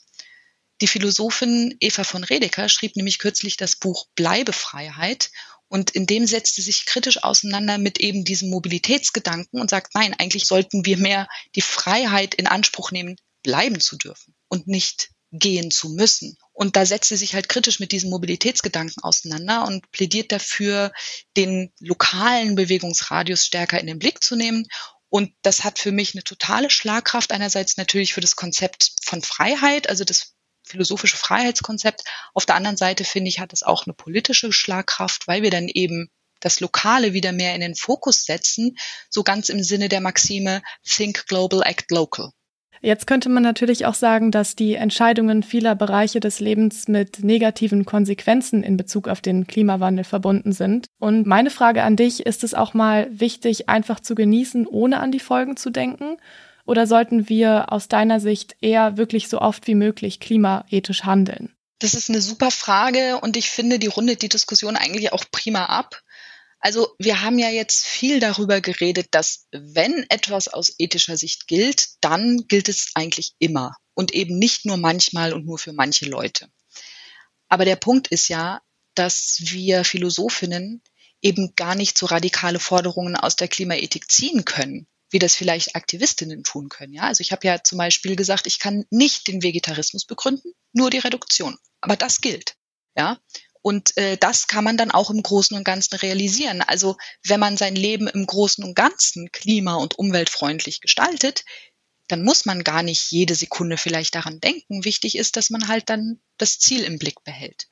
Die 0.80 0.88
Philosophin 0.88 1.76
Eva 1.78 2.02
von 2.02 2.24
Redeker 2.24 2.68
schrieb 2.68 2.96
nämlich 2.96 3.18
kürzlich 3.18 3.56
das 3.56 3.76
Buch 3.76 4.06
Bleibefreiheit 4.16 5.30
und 5.68 5.90
in 5.90 6.06
dem 6.06 6.26
setzt 6.26 6.54
sie 6.54 6.62
sich 6.62 6.86
kritisch 6.86 7.22
auseinander 7.22 7.78
mit 7.78 7.98
eben 8.00 8.24
diesem 8.24 8.50
Mobilitätsgedanken 8.50 9.60
und 9.60 9.70
sagt, 9.70 9.94
nein, 9.94 10.14
eigentlich 10.18 10.44
sollten 10.44 10.84
wir 10.84 10.96
mehr 10.96 11.28
die 11.54 11.62
Freiheit 11.62 12.34
in 12.34 12.46
Anspruch 12.46 12.90
nehmen, 12.90 13.16
bleiben 13.42 13.80
zu 13.80 13.96
dürfen 13.96 14.34
und 14.48 14.66
nicht 14.66 15.10
gehen 15.32 15.70
zu 15.70 15.88
müssen. 15.90 16.36
Und 16.52 16.76
da 16.76 16.86
setzt 16.86 17.08
sie 17.08 17.16
sich 17.16 17.34
halt 17.34 17.48
kritisch 17.48 17.80
mit 17.80 17.90
diesem 17.90 18.10
Mobilitätsgedanken 18.10 19.02
auseinander 19.02 19.66
und 19.66 19.90
plädiert 19.90 20.30
dafür, 20.30 20.92
den 21.36 21.72
lokalen 21.80 22.54
Bewegungsradius 22.54 23.44
stärker 23.44 23.80
in 23.80 23.88
den 23.88 23.98
Blick 23.98 24.22
zu 24.22 24.36
nehmen. 24.36 24.66
Und 25.08 25.32
das 25.42 25.64
hat 25.64 25.78
für 25.78 25.92
mich 25.92 26.14
eine 26.14 26.24
totale 26.24 26.70
Schlagkraft. 26.70 27.32
Einerseits 27.32 27.76
natürlich 27.76 28.14
für 28.14 28.20
das 28.20 28.36
Konzept 28.36 28.92
von 29.02 29.22
Freiheit, 29.22 29.88
also 29.88 30.04
das 30.04 30.33
philosophische 30.64 31.16
Freiheitskonzept. 31.16 32.02
Auf 32.32 32.46
der 32.46 32.56
anderen 32.56 32.76
Seite 32.76 33.04
finde 33.04 33.28
ich, 33.28 33.40
hat 33.40 33.52
es 33.52 33.62
auch 33.62 33.86
eine 33.86 33.94
politische 33.94 34.52
Schlagkraft, 34.52 35.28
weil 35.28 35.42
wir 35.42 35.50
dann 35.50 35.68
eben 35.68 36.10
das 36.40 36.60
Lokale 36.60 37.12
wieder 37.12 37.32
mehr 37.32 37.54
in 37.54 37.60
den 37.60 37.74
Fokus 37.74 38.24
setzen, 38.24 38.76
so 39.08 39.22
ganz 39.22 39.48
im 39.48 39.62
Sinne 39.62 39.88
der 39.88 40.00
Maxime 40.00 40.62
Think 40.84 41.26
Global, 41.26 41.62
Act 41.64 41.90
Local. 41.90 42.30
Jetzt 42.84 43.06
könnte 43.06 43.30
man 43.30 43.42
natürlich 43.42 43.86
auch 43.86 43.94
sagen, 43.94 44.30
dass 44.30 44.56
die 44.56 44.74
Entscheidungen 44.74 45.42
vieler 45.42 45.74
Bereiche 45.74 46.20
des 46.20 46.38
Lebens 46.38 46.86
mit 46.86 47.24
negativen 47.24 47.86
Konsequenzen 47.86 48.62
in 48.62 48.76
Bezug 48.76 49.08
auf 49.08 49.22
den 49.22 49.46
Klimawandel 49.46 50.04
verbunden 50.04 50.52
sind. 50.52 50.88
Und 50.98 51.26
meine 51.26 51.48
Frage 51.48 51.82
an 51.82 51.96
dich, 51.96 52.26
ist 52.26 52.44
es 52.44 52.52
auch 52.52 52.74
mal 52.74 53.08
wichtig, 53.10 53.70
einfach 53.70 54.00
zu 54.00 54.14
genießen, 54.14 54.66
ohne 54.66 55.00
an 55.00 55.12
die 55.12 55.20
Folgen 55.20 55.56
zu 55.56 55.70
denken? 55.70 56.18
Oder 56.64 56.86
sollten 56.86 57.28
wir 57.28 57.72
aus 57.72 57.88
deiner 57.88 58.20
Sicht 58.20 58.56
eher 58.60 58.96
wirklich 58.96 59.28
so 59.28 59.40
oft 59.40 59.66
wie 59.66 59.74
möglich 59.74 60.20
klimaethisch 60.20 61.04
handeln? 61.04 61.54
Das 61.78 61.94
ist 61.94 62.08
eine 62.08 62.22
super 62.22 62.50
Frage 62.50 63.20
und 63.20 63.36
ich 63.36 63.50
finde, 63.50 63.78
die 63.78 63.88
rundet 63.88 64.22
die 64.22 64.28
Diskussion 64.28 64.76
eigentlich 64.76 65.12
auch 65.12 65.24
prima 65.30 65.66
ab. 65.66 66.02
Also 66.58 66.94
wir 66.98 67.20
haben 67.20 67.38
ja 67.38 67.50
jetzt 67.50 67.84
viel 67.84 68.20
darüber 68.20 68.62
geredet, 68.62 69.08
dass 69.10 69.46
wenn 69.50 70.06
etwas 70.08 70.48
aus 70.48 70.74
ethischer 70.78 71.18
Sicht 71.18 71.46
gilt, 71.46 71.88
dann 72.00 72.46
gilt 72.48 72.70
es 72.70 72.92
eigentlich 72.94 73.34
immer 73.38 73.76
und 73.92 74.14
eben 74.14 74.38
nicht 74.38 74.64
nur 74.64 74.78
manchmal 74.78 75.34
und 75.34 75.44
nur 75.44 75.58
für 75.58 75.74
manche 75.74 76.06
Leute. 76.06 76.48
Aber 77.48 77.66
der 77.66 77.76
Punkt 77.76 78.08
ist 78.08 78.28
ja, 78.28 78.62
dass 78.94 79.38
wir 79.40 79.84
Philosophinnen 79.84 80.82
eben 81.20 81.54
gar 81.54 81.74
nicht 81.74 81.98
so 81.98 82.06
radikale 82.06 82.60
Forderungen 82.60 83.16
aus 83.16 83.36
der 83.36 83.48
Klimaethik 83.48 84.10
ziehen 84.10 84.46
können, 84.46 84.86
wie 85.14 85.20
das 85.20 85.36
vielleicht 85.36 85.76
Aktivistinnen 85.76 86.42
tun 86.42 86.68
können. 86.68 86.92
Ja, 86.92 87.02
also 87.02 87.20
ich 87.20 87.30
habe 87.30 87.46
ja 87.46 87.62
zum 87.62 87.78
Beispiel 87.78 88.16
gesagt, 88.16 88.48
ich 88.48 88.58
kann 88.58 88.84
nicht 88.90 89.28
den 89.28 89.44
Vegetarismus 89.44 90.06
begründen, 90.06 90.52
nur 90.72 90.90
die 90.90 90.98
Reduktion. 90.98 91.56
Aber 91.80 91.94
das 91.94 92.20
gilt. 92.20 92.56
Ja, 92.96 93.20
und 93.62 93.96
äh, 93.96 94.16
das 94.16 94.48
kann 94.48 94.64
man 94.64 94.76
dann 94.76 94.90
auch 94.90 95.10
im 95.10 95.22
Großen 95.22 95.56
und 95.56 95.62
Ganzen 95.62 95.94
realisieren. 95.94 96.62
Also 96.62 96.96
wenn 97.22 97.38
man 97.38 97.56
sein 97.56 97.76
Leben 97.76 98.08
im 98.08 98.26
Großen 98.26 98.64
und 98.64 98.74
Ganzen 98.74 99.30
klima- 99.30 99.76
und 99.76 99.96
umweltfreundlich 100.00 100.80
gestaltet, 100.80 101.44
dann 102.08 102.24
muss 102.24 102.44
man 102.44 102.64
gar 102.64 102.82
nicht 102.82 103.12
jede 103.12 103.36
Sekunde 103.36 103.76
vielleicht 103.76 104.16
daran 104.16 104.40
denken. 104.40 104.84
Wichtig 104.84 105.16
ist, 105.16 105.36
dass 105.36 105.48
man 105.48 105.68
halt 105.68 105.90
dann 105.90 106.20
das 106.38 106.58
Ziel 106.58 106.82
im 106.82 106.98
Blick 106.98 107.22
behält. 107.22 107.68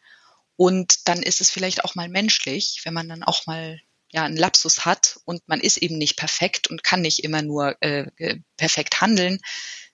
Und 0.55 1.09
dann 1.09 1.25
ist 1.25 1.41
es 1.41 1.51
vielleicht 1.51 1.85
auch 1.85 1.97
mal 1.97 2.09
menschlich, 2.09 2.83
wenn 2.85 2.95
man 2.95 3.09
dann 3.09 3.25
auch 3.25 3.47
mal 3.47 3.81
ja 4.13 4.25
einen 4.25 4.37
Lapsus 4.37 4.85
hat 4.85 5.19
und 5.25 5.43
man 5.47 5.61
ist 5.61 5.79
eben 5.79 5.99
nicht 5.99 6.17
perfekt 6.17 6.69
und 6.69 6.85
kann 6.85 7.01
nicht 7.01 7.25
immer 7.25 7.43
nur 7.43 7.77
äh, 7.81 8.07
äh, 8.17 8.39
perfekt 8.57 9.01
handeln. 9.01 9.39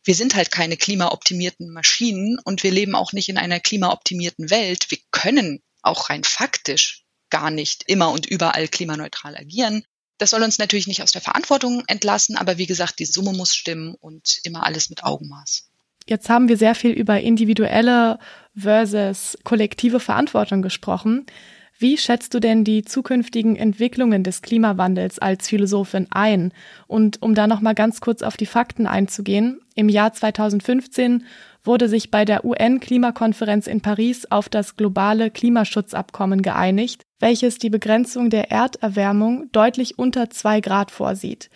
Wir 0.05 0.15
sind 0.15 0.35
halt 0.35 0.51
keine 0.51 0.77
klimaoptimierten 0.77 1.71
Maschinen 1.73 2.39
und 2.45 2.63
wir 2.63 2.71
leben 2.71 2.95
auch 2.95 3.13
nicht 3.13 3.29
in 3.29 3.39
einer 3.39 3.61
klimaoptimierten 3.61 4.51
Welt. 4.51 4.91
Wir 4.91 4.99
können 5.11 5.63
auch 5.83 6.11
rein 6.11 6.25
faktisch 6.25 7.05
gar 7.31 7.51
nicht 7.51 7.85
immer 7.87 8.11
und 8.11 8.27
überall 8.27 8.69
klimaneutral 8.69 9.37
agieren. 9.37 9.85
Das 10.19 10.31
soll 10.31 10.43
uns 10.43 10.59
natürlich 10.59 10.89
nicht 10.89 11.03
aus 11.03 11.13
der 11.13 11.21
Verantwortung 11.21 11.85
entlassen, 11.87 12.37
aber 12.37 12.59
wie 12.59 12.67
gesagt, 12.67 12.99
die 12.99 13.05
Summe 13.07 13.33
muss 13.33 13.55
stimmen 13.55 13.95
und 13.95 14.41
immer 14.43 14.65
alles 14.65 14.91
mit 14.91 15.05
Augenmaß. 15.05 15.69
Jetzt 16.09 16.29
haben 16.29 16.49
wir 16.49 16.57
sehr 16.57 16.75
viel 16.75 16.91
über 16.91 17.21
individuelle 17.21 18.19
versus 18.57 19.39
kollektive 19.45 20.01
Verantwortung 20.01 20.63
gesprochen. 20.63 21.27
Wie 21.81 21.97
schätzt 21.97 22.35
du 22.35 22.41
denn 22.41 22.65
die 22.65 22.85
zukünftigen 22.85 23.55
Entwicklungen 23.55 24.25
des 24.25 24.43
Klimawandels 24.43 25.21
als 25.21 25.49
Philosophin 25.49 26.09
ein? 26.11 26.53
Und 26.89 27.23
um 27.23 27.37
da 27.37 27.47
noch 27.47 27.61
mal 27.61 27.75
ganz 27.75 28.01
kurz 28.01 28.23
auf 28.23 28.37
die 28.37 28.47
Fakten 28.47 28.89
einzugehen, 28.89 29.61
im 29.77 29.89
Jahr 29.89 30.13
2015 30.13 31.25
wurde 31.63 31.89
sich 31.89 32.11
bei 32.11 32.25
der 32.25 32.45
UN-Klimakonferenz 32.45 33.69
in 33.69 33.81
Paris 33.81 34.27
auf 34.29 34.49
das 34.49 34.75
globale 34.75 35.31
Klimaschutzabkommen 35.31 36.43
geeinigt, 36.43 37.03
welches 37.21 37.59
die 37.59 37.71
Begrenzung 37.71 38.29
der 38.29 38.51
Erderwärmung 38.51 39.49
deutlich 39.53 40.01
unter 40.01 40.31
zwei 40.31 40.61
Grad 40.61 40.91
vorsieht. 40.91 41.49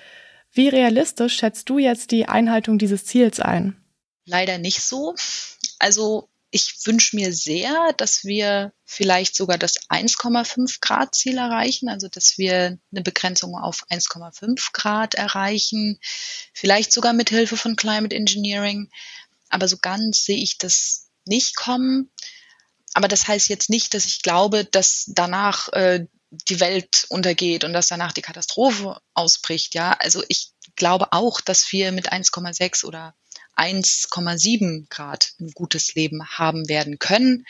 Wie 0.53 0.69
realistisch 0.69 1.35
schätzt 1.35 1.69
du 1.69 1.79
jetzt 1.79 2.13
die 2.13 2.29
Einhaltung 2.29 2.79
dieses 2.79 3.07
Ziels 3.07 3.41
ein? 3.41 3.77
Leider 4.25 4.59
nicht 4.59 4.83
so. 4.83 5.17
Also 5.81 6.29
ich 6.53 6.77
wünsche 6.85 7.17
mir 7.17 7.35
sehr, 7.35 7.95
dass 7.97 8.25
wir 8.25 8.73
vielleicht 8.85 9.35
sogar 9.35 9.57
das 9.57 9.89
1,5 9.89 10.79
Grad 10.81 11.15
Ziel 11.15 11.39
erreichen, 11.39 11.89
also 11.89 12.09
dass 12.09 12.37
wir 12.37 12.79
eine 12.93 13.03
Begrenzung 13.03 13.57
auf 13.57 13.87
1,5 13.89 14.69
Grad 14.73 15.15
erreichen, 15.15 15.99
vielleicht 16.53 16.93
sogar 16.93 17.15
mit 17.15 17.31
Hilfe 17.31 17.57
von 17.57 17.75
Climate 17.75 18.15
Engineering. 18.15 18.91
Aber 19.49 19.67
so 19.67 19.79
ganz 19.79 20.25
sehe 20.25 20.43
ich 20.43 20.59
das 20.59 21.09
nicht 21.25 21.57
kommen. 21.57 22.11
Aber 22.93 23.09
das 23.09 23.27
heißt 23.27 23.49
jetzt 23.49 23.71
nicht, 23.71 23.95
dass 23.95 24.05
ich 24.05 24.21
glaube, 24.21 24.67
dass 24.67 25.05
danach 25.09 25.71
äh, 25.73 26.07
die 26.31 26.61
Welt 26.61 27.07
untergeht 27.09 27.65
und 27.65 27.73
dass 27.73 27.89
danach 27.89 28.13
die 28.13 28.23
Katastrophe 28.23 29.01
ausbricht. 29.15 29.75
Ja, 29.75 29.93
also 29.93 30.23
ich 30.29 30.53
glaube 30.77 31.13
auch, 31.13 31.41
dass 31.41 31.73
wir 31.73 31.93
mit 31.93 32.13
1,6 32.13 32.85
oder 32.85 33.15
1,7 33.57 34.89
Grad 34.89 35.33
ein 35.41 35.51
gutes 35.51 35.95
Leben 35.95 36.25
haben 36.27 36.69
werden 36.69 36.99
können. 36.99 37.47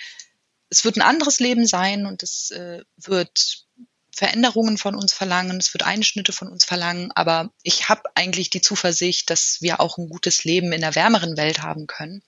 Es 0.69 0.85
wird 0.85 0.97
ein 0.97 1.03
anderes 1.03 1.41
Leben 1.41 1.67
sein 1.67 2.07
und 2.07 2.23
es 2.23 2.51
äh, 2.51 2.83
wird 2.97 3.67
Veränderungen 4.15 4.77
von 4.77 4.95
uns 4.95 5.12
verlangen, 5.12 5.59
es 5.59 5.73
wird 5.73 5.85
Einschnitte 5.85 6.33
von 6.33 6.49
uns 6.49 6.65
verlangen, 6.65 7.11
aber 7.12 7.51
ich 7.62 7.88
habe 7.88 8.03
eigentlich 8.15 8.51
die 8.51 8.61
Zuversicht, 8.61 9.31
dass 9.31 9.62
wir 9.62 9.81
auch 9.81 9.97
ein 9.97 10.09
gutes 10.09 10.45
Leben 10.45 10.73
in 10.73 10.85
einer 10.85 10.95
wärmeren 10.95 11.37
Welt 11.37 11.62
haben 11.62 11.87
können. 11.87 12.23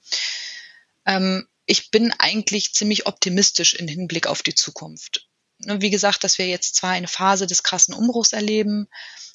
Ähm, 1.05 1.47
ich 1.67 1.91
bin 1.91 2.13
eigentlich 2.19 2.73
ziemlich 2.73 3.07
optimistisch 3.07 3.75
im 3.75 3.89
Hinblick 3.89 4.27
auf 4.27 4.43
die 4.43 4.55
Zukunft. 4.55 5.29
Wie 5.59 5.91
gesagt, 5.91 6.25
dass 6.25 6.39
wir 6.39 6.47
jetzt 6.47 6.77
zwar 6.77 6.91
eine 6.91 7.09
Phase 7.09 7.47
des 7.47 7.63
krassen 7.63 7.95
Umbruchs 7.95 8.33
erleben, 8.33 8.89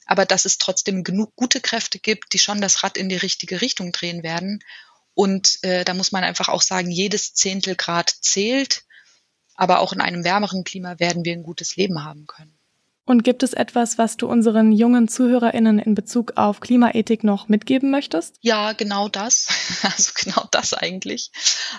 aber 0.09 0.25
dass 0.25 0.45
es 0.45 0.57
trotzdem 0.57 1.03
genug 1.03 1.35
gute 1.35 1.61
Kräfte 1.61 1.99
gibt, 1.99 2.33
die 2.33 2.39
schon 2.39 2.61
das 2.61 2.83
Rad 2.83 2.97
in 2.97 3.09
die 3.09 3.15
richtige 3.15 3.61
Richtung 3.61 3.91
drehen 3.91 4.23
werden. 4.23 4.63
Und 5.13 5.59
äh, 5.61 5.85
da 5.85 5.93
muss 5.93 6.11
man 6.11 6.23
einfach 6.23 6.49
auch 6.49 6.63
sagen, 6.63 6.89
jedes 6.89 7.35
Zehntelgrad 7.35 8.09
zählt, 8.09 8.85
aber 9.53 9.81
auch 9.81 9.93
in 9.93 10.01
einem 10.01 10.23
wärmeren 10.23 10.63
Klima 10.63 10.97
werden 10.97 11.25
wir 11.25 11.33
ein 11.33 11.43
gutes 11.43 11.75
Leben 11.75 12.03
haben 12.03 12.25
können. 12.25 12.57
Und 13.05 13.23
gibt 13.23 13.43
es 13.43 13.53
etwas, 13.53 13.99
was 13.99 14.17
du 14.17 14.27
unseren 14.27 14.71
jungen 14.71 15.07
ZuhörerInnen 15.07 15.77
in 15.77 15.93
Bezug 15.93 16.37
auf 16.37 16.59
Klimaethik 16.59 17.23
noch 17.23 17.47
mitgeben 17.47 17.91
möchtest? 17.91 18.37
Ja, 18.41 18.73
genau 18.73 19.09
das. 19.09 19.47
Also 19.83 20.11
genau 20.15 20.47
das 20.49 20.73
eigentlich. 20.73 21.29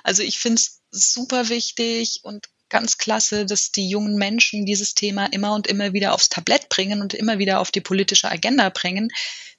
Also 0.05 0.23
ich 0.23 0.39
finde 0.39 0.61
es 0.61 0.83
super 0.93 1.49
wichtig 1.49 2.21
und 2.23 2.47
ganz 2.71 2.97
klasse, 2.97 3.45
dass 3.45 3.73
die 3.73 3.89
jungen 3.89 4.17
Menschen 4.17 4.65
dieses 4.65 4.95
Thema 4.95 5.27
immer 5.27 5.55
und 5.55 5.67
immer 5.67 5.93
wieder 5.93 6.15
aufs 6.15 6.29
Tablett 6.29 6.69
bringen 6.69 7.03
und 7.03 7.13
immer 7.13 7.39
wieder 7.39 7.61
auf 7.61 7.71
die 7.71 7.81
politische 7.81 8.31
Agenda 8.31 8.71
bringen. 8.71 9.11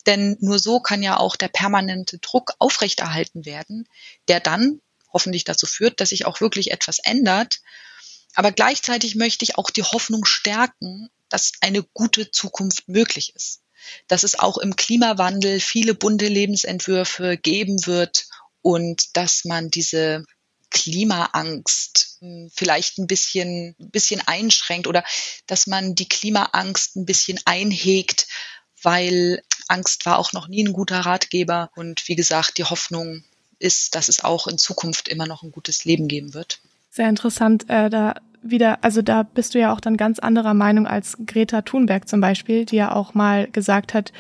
Denn 0.08 0.38
nur 0.40 0.58
so 0.58 0.80
kann 0.80 1.04
ja 1.04 1.18
auch 1.18 1.36
der 1.36 1.50
permanente 1.50 2.18
Druck 2.18 2.54
aufrechterhalten 2.58 3.46
werden, 3.46 3.88
der 4.28 4.40
dann 4.40 4.82
hoffentlich 5.14 5.44
dazu 5.44 5.68
führt, 5.68 6.00
dass 6.00 6.10
sich 6.10 6.26
auch 6.26 6.42
wirklich 6.42 6.72
etwas 6.72 7.00
ändert. 7.00 7.62
Aber 8.34 8.52
gleichzeitig 8.52 9.16
möchte 9.16 9.44
ich 9.44 9.58
auch 9.58 9.70
die 9.70 9.84
Hoffnung 9.84 10.26
stärken, 10.26 11.10
dass 11.30 11.52
eine 11.62 11.84
gute 11.84 12.32
Zukunft 12.32 12.88
möglich 12.88 13.34
ist. 13.36 13.62
Dass 14.08 14.24
es 14.24 14.40
auch 14.40 14.58
im 14.58 14.76
Klimawandel 14.76 15.60
viele 15.60 15.94
bunte 15.94 16.28
Lebensentwürfe 16.28 17.38
geben 17.38 17.86
wird 17.86 18.28
und 18.62 19.18
dass 19.18 19.44
man 19.44 19.70
diese 19.70 20.24
Klimaangst 20.72 22.18
hm, 22.20 22.50
vielleicht 22.54 22.98
ein 22.98 23.08
bisschen, 23.08 23.76
bisschen 23.78 24.22
einschränkt 24.26 24.88
oder 24.88 25.04
dass 25.48 25.68
man 25.68 25.96
die 25.96 26.10
Klimaangst 26.10 26.96
ein 26.96 27.06
bisschen 27.06 27.40
einhegt, 27.46 28.28
weil 28.82 29.44
Angst 29.68 30.06
war 30.06 30.18
auch 30.18 30.34
noch 30.34 30.48
nie 30.48 30.64
ein 30.64 30.74
guter 30.74 31.02
Ratgeber. 31.02 31.70
Und 31.76 32.08
wie 32.08 32.16
gesagt, 32.16 32.58
die 32.58 32.64
Hoffnung 32.64 33.24
ist, 33.60 33.96
dass 33.96 34.10
es 34.10 34.24
auch 34.24 34.48
in 34.48 34.58
Zukunft 34.58 35.08
immer 35.08 35.28
noch 35.28 35.44
ein 35.44 35.52
gutes 35.52 35.86
Leben 35.86 36.08
geben 36.08 36.34
wird. 36.34 36.60
Sehr 36.90 37.08
interessant, 37.08 37.70
äh, 37.70 37.90
da 37.90 38.16
wieder, 38.42 38.84
also 38.84 39.04
da 39.04 39.22
bist 39.24 39.54
du 39.54 39.60
ja 39.60 39.72
auch 39.72 39.80
dann 39.80 39.98
ganz 39.98 40.18
anderer 40.18 40.56
Meinung 40.56 40.88
als 40.88 41.16
Greta 41.28 41.62
Thunberg 41.62 42.10
zum 42.10 42.22
Beispiel, 42.22 42.66
die 42.66 42.78
ja 42.78 42.92
auch 42.92 43.14
mal 43.14 43.48
gesagt 43.48 43.94
hat, 43.94 44.12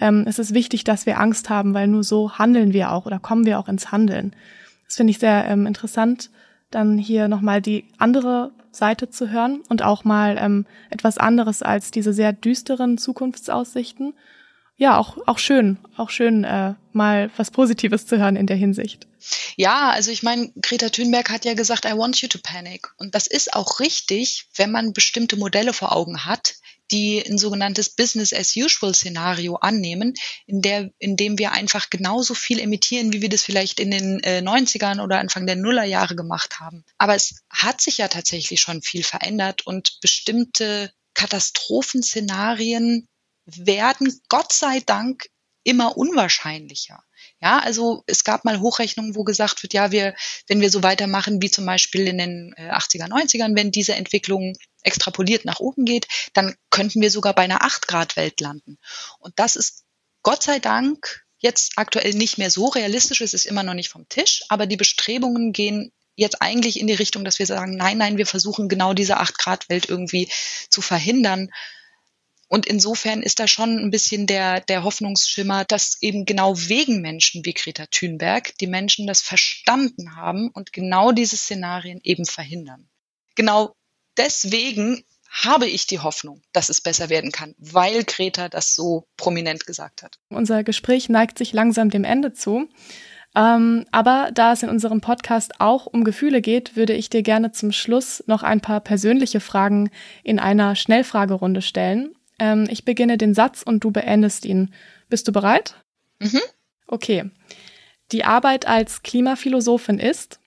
ähm, 0.00 0.24
es 0.26 0.38
ist 0.38 0.54
wichtig, 0.54 0.84
dass 0.84 1.06
wir 1.06 1.20
Angst 1.20 1.48
haben, 1.48 1.74
weil 1.74 1.86
nur 1.86 2.04
so 2.04 2.38
handeln 2.38 2.72
wir 2.72 2.92
auch 2.92 3.06
oder 3.06 3.18
kommen 3.18 3.46
wir 3.46 3.58
auch 3.58 3.68
ins 3.68 3.90
Handeln. 3.92 4.34
Das 4.88 4.96
finde 4.96 5.10
ich 5.12 5.18
sehr 5.18 5.44
ähm, 5.44 5.66
interessant, 5.66 6.30
dann 6.70 6.98
hier 6.98 7.28
nochmal 7.28 7.62
die 7.62 7.84
andere 7.98 8.52
Seite 8.70 9.10
zu 9.10 9.30
hören 9.30 9.62
und 9.68 9.82
auch 9.82 10.04
mal 10.04 10.36
ähm, 10.38 10.66
etwas 10.90 11.18
anderes 11.18 11.62
als 11.62 11.90
diese 11.90 12.12
sehr 12.12 12.32
düsteren 12.32 12.98
Zukunftsaussichten. 12.98 14.14
Ja, 14.76 14.96
auch, 14.96 15.18
auch 15.26 15.38
schön, 15.38 15.78
auch 15.96 16.08
schön, 16.08 16.44
äh, 16.44 16.74
mal 16.92 17.30
was 17.36 17.50
Positives 17.50 18.06
zu 18.06 18.18
hören 18.18 18.36
in 18.36 18.46
der 18.46 18.56
Hinsicht. 18.56 19.06
Ja, 19.56 19.90
also 19.90 20.10
ich 20.10 20.22
meine, 20.22 20.52
Greta 20.62 20.88
Thunberg 20.88 21.30
hat 21.30 21.44
ja 21.44 21.54
gesagt, 21.54 21.84
I 21.84 21.96
want 21.96 22.20
you 22.22 22.28
to 22.28 22.38
panic. 22.42 22.88
Und 22.96 23.14
das 23.14 23.26
ist 23.26 23.54
auch 23.54 23.80
richtig, 23.80 24.46
wenn 24.56 24.70
man 24.70 24.92
bestimmte 24.92 25.36
Modelle 25.36 25.72
vor 25.72 25.94
Augen 25.94 26.24
hat, 26.24 26.54
die 26.90 27.22
ein 27.24 27.38
sogenanntes 27.38 27.90
Business 27.90 28.32
as 28.32 28.56
usual 28.56 28.94
Szenario 28.94 29.56
annehmen, 29.56 30.14
in 30.46 30.62
der, 30.62 30.90
in 30.98 31.16
dem 31.16 31.38
wir 31.38 31.52
einfach 31.52 31.90
genauso 31.90 32.34
viel 32.34 32.58
emittieren, 32.60 33.12
wie 33.12 33.22
wir 33.22 33.28
das 33.28 33.42
vielleicht 33.42 33.80
in 33.80 33.90
den 33.90 34.20
äh, 34.20 34.40
90ern 34.40 35.02
oder 35.02 35.18
Anfang 35.18 35.46
der 35.46 35.56
Nullerjahre 35.56 36.16
gemacht 36.16 36.60
haben. 36.60 36.84
Aber 36.96 37.14
es 37.14 37.42
hat 37.50 37.80
sich 37.80 37.98
ja 37.98 38.08
tatsächlich 38.08 38.60
schon 38.60 38.82
viel 38.82 39.02
verändert 39.02 39.66
und 39.66 39.98
bestimmte 40.00 40.92
Katastrophenszenarien 41.14 43.06
werden 43.44 44.20
Gott 44.28 44.52
sei 44.52 44.80
Dank 44.80 45.28
immer 45.64 45.96
unwahrscheinlicher. 45.96 47.02
Ja, 47.40 47.60
also 47.60 48.02
es 48.06 48.24
gab 48.24 48.44
mal 48.44 48.60
Hochrechnungen, 48.60 49.14
wo 49.14 49.22
gesagt 49.22 49.62
wird, 49.62 49.72
ja, 49.72 49.92
wir, 49.92 50.14
wenn 50.48 50.60
wir 50.60 50.70
so 50.70 50.82
weitermachen 50.82 51.40
wie 51.40 51.50
zum 51.50 51.66
Beispiel 51.66 52.08
in 52.08 52.18
den 52.18 52.54
80er, 52.56 53.04
äh, 53.04 53.08
90ern, 53.08 53.56
wenn 53.56 53.70
diese 53.70 53.94
Entwicklung 53.94 54.56
extrapoliert 54.82 55.44
nach 55.44 55.60
oben 55.60 55.84
geht, 55.84 56.08
dann 56.32 56.56
könnten 56.70 57.00
wir 57.00 57.10
sogar 57.10 57.34
bei 57.34 57.42
einer 57.42 57.62
8 57.62 57.86
Grad 57.86 58.16
Welt 58.16 58.40
landen. 58.40 58.78
Und 59.20 59.34
das 59.36 59.54
ist 59.54 59.84
Gott 60.22 60.42
sei 60.42 60.58
Dank 60.58 61.24
jetzt 61.38 61.74
aktuell 61.76 62.14
nicht 62.14 62.38
mehr 62.38 62.50
so 62.50 62.66
realistisch. 62.66 63.20
Es 63.20 63.34
ist 63.34 63.46
immer 63.46 63.62
noch 63.62 63.74
nicht 63.74 63.90
vom 63.90 64.08
Tisch, 64.08 64.42
aber 64.48 64.66
die 64.66 64.76
Bestrebungen 64.76 65.52
gehen 65.52 65.92
jetzt 66.16 66.42
eigentlich 66.42 66.80
in 66.80 66.88
die 66.88 66.94
Richtung, 66.94 67.24
dass 67.24 67.38
wir 67.38 67.46
sagen, 67.46 67.76
nein, 67.76 67.98
nein, 67.98 68.18
wir 68.18 68.26
versuchen 68.26 68.68
genau 68.68 68.92
diese 68.92 69.18
8 69.18 69.38
Grad 69.38 69.68
Welt 69.68 69.88
irgendwie 69.88 70.28
zu 70.68 70.82
verhindern. 70.82 71.50
Und 72.48 72.66
insofern 72.66 73.22
ist 73.22 73.40
da 73.40 73.46
schon 73.46 73.78
ein 73.78 73.90
bisschen 73.90 74.26
der, 74.26 74.60
der 74.60 74.82
Hoffnungsschimmer, 74.82 75.64
dass 75.66 75.98
eben 76.00 76.24
genau 76.24 76.56
wegen 76.56 77.02
Menschen 77.02 77.44
wie 77.44 77.52
Greta 77.52 77.84
Thunberg 77.90 78.56
die 78.58 78.66
Menschen 78.66 79.06
das 79.06 79.20
verstanden 79.20 80.16
haben 80.16 80.50
und 80.50 80.72
genau 80.72 81.12
diese 81.12 81.36
Szenarien 81.36 82.00
eben 82.02 82.24
verhindern. 82.24 82.88
Genau 83.34 83.74
deswegen 84.16 85.04
habe 85.30 85.66
ich 85.66 85.86
die 85.86 85.98
Hoffnung, 85.98 86.42
dass 86.52 86.70
es 86.70 86.80
besser 86.80 87.10
werden 87.10 87.32
kann, 87.32 87.54
weil 87.58 88.04
Greta 88.04 88.48
das 88.48 88.74
so 88.74 89.06
prominent 89.18 89.66
gesagt 89.66 90.02
hat. 90.02 90.18
Unser 90.30 90.64
Gespräch 90.64 91.10
neigt 91.10 91.36
sich 91.36 91.52
langsam 91.52 91.90
dem 91.90 92.04
Ende 92.04 92.32
zu. 92.32 92.68
Ähm, 93.36 93.84
aber 93.92 94.30
da 94.32 94.52
es 94.52 94.62
in 94.62 94.70
unserem 94.70 95.02
Podcast 95.02 95.60
auch 95.60 95.84
um 95.84 96.02
Gefühle 96.02 96.40
geht, 96.40 96.76
würde 96.76 96.94
ich 96.94 97.10
dir 97.10 97.22
gerne 97.22 97.52
zum 97.52 97.72
Schluss 97.72 98.24
noch 98.26 98.42
ein 98.42 98.62
paar 98.62 98.80
persönliche 98.80 99.40
Fragen 99.40 99.90
in 100.24 100.38
einer 100.38 100.74
Schnellfragerunde 100.74 101.60
stellen. 101.60 102.14
Ähm, 102.38 102.66
ich 102.70 102.84
beginne 102.84 103.18
den 103.18 103.34
Satz 103.34 103.62
und 103.62 103.84
du 103.84 103.90
beendest 103.90 104.44
ihn. 104.44 104.74
Bist 105.08 105.28
du 105.28 105.32
bereit? 105.32 105.74
Mhm. 106.18 106.40
Okay. 106.86 107.30
Die 108.12 108.24
Arbeit 108.24 108.66
als 108.66 109.02
Klimaphilosophin 109.02 109.98
ist 109.98 110.40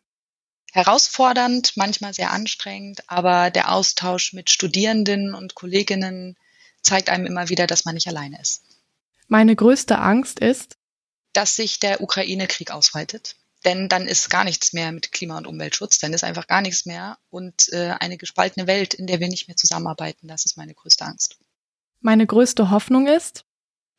herausfordernd, 0.72 1.74
manchmal 1.76 2.14
sehr 2.14 2.32
anstrengend, 2.32 3.04
aber 3.08 3.52
der 3.52 3.72
Austausch 3.72 4.34
mit 4.34 4.50
Studierenden 4.50 5.36
und 5.36 5.54
Kolleginnen 5.54 6.38
zeigt 6.82 7.10
einem 7.10 7.26
immer 7.26 7.50
wieder, 7.50 7.68
dass 7.68 7.86
man 7.86 7.96
nicht 7.96 8.08
alleine 8.08 8.40
ist. 8.42 8.64
Meine 9.28 9.56
größte 9.56 10.00
Angst 10.00 10.40
ist, 10.40 10.78
dass 11.34 11.56
sich 11.56 11.80
der 11.80 12.02
Ukraine-Krieg 12.02 12.72
ausweitet. 12.72 13.36
Denn 13.64 13.90
dann 13.90 14.08
ist 14.08 14.32
gar 14.32 14.44
nichts 14.44 14.74
mehr 14.74 14.92
mit 14.92 15.12
Klima- 15.12 15.38
und 15.38 15.46
Umweltschutz, 15.46 16.00
dann 16.00 16.14
ist 16.14 16.24
einfach 16.24 16.48
gar 16.48 16.62
nichts 16.62 16.88
mehr 16.88 17.20
und 17.30 17.72
äh, 17.72 17.94
eine 18.00 18.18
gespaltene 18.18 18.66
Welt, 18.66 18.96
in 18.96 19.06
der 19.06 19.20
wir 19.20 19.28
nicht 19.28 19.48
mehr 19.48 19.56
zusammenarbeiten, 19.56 20.28
das 20.28 20.46
ist 20.46 20.58
meine 20.58 20.74
größte 20.74 21.06
Angst. 21.06 21.38
Meine 22.02 22.26
größte 22.26 22.72
Hoffnung 22.72 23.08
ist, 23.08 23.46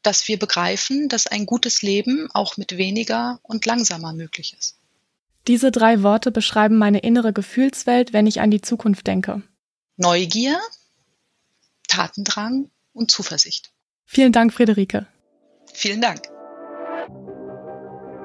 dass 0.03 0.27
wir 0.27 0.37
begreifen, 0.37 1.09
dass 1.09 1.29
ein 1.29 1.47
gutes 1.47 1.83
Leben 1.83 2.29
auch 2.35 2.57
mit 2.57 2.77
weniger 2.77 3.39
und 3.43 3.65
langsamer 3.65 4.13
möglich 4.13 4.57
ist. 4.59 4.77
Diese 5.47 5.71
drei 5.71 6.03
Worte 6.03 6.33
beschreiben 6.33 6.77
meine 6.77 6.99
innere 6.99 7.33
Gefühlswelt, 7.33 8.13
wenn 8.13 8.27
ich 8.27 8.41
an 8.41 8.51
die 8.51 8.61
Zukunft 8.61 9.07
denke. 9.07 9.43
Neugier, 9.97 10.59
Tatendrang 11.87 12.71
und 12.93 13.11
Zuversicht. 13.11 13.73
Vielen 14.05 14.33
Dank, 14.33 14.53
Friederike. 14.53 15.07
Vielen 15.73 16.01
Dank. 16.01 16.23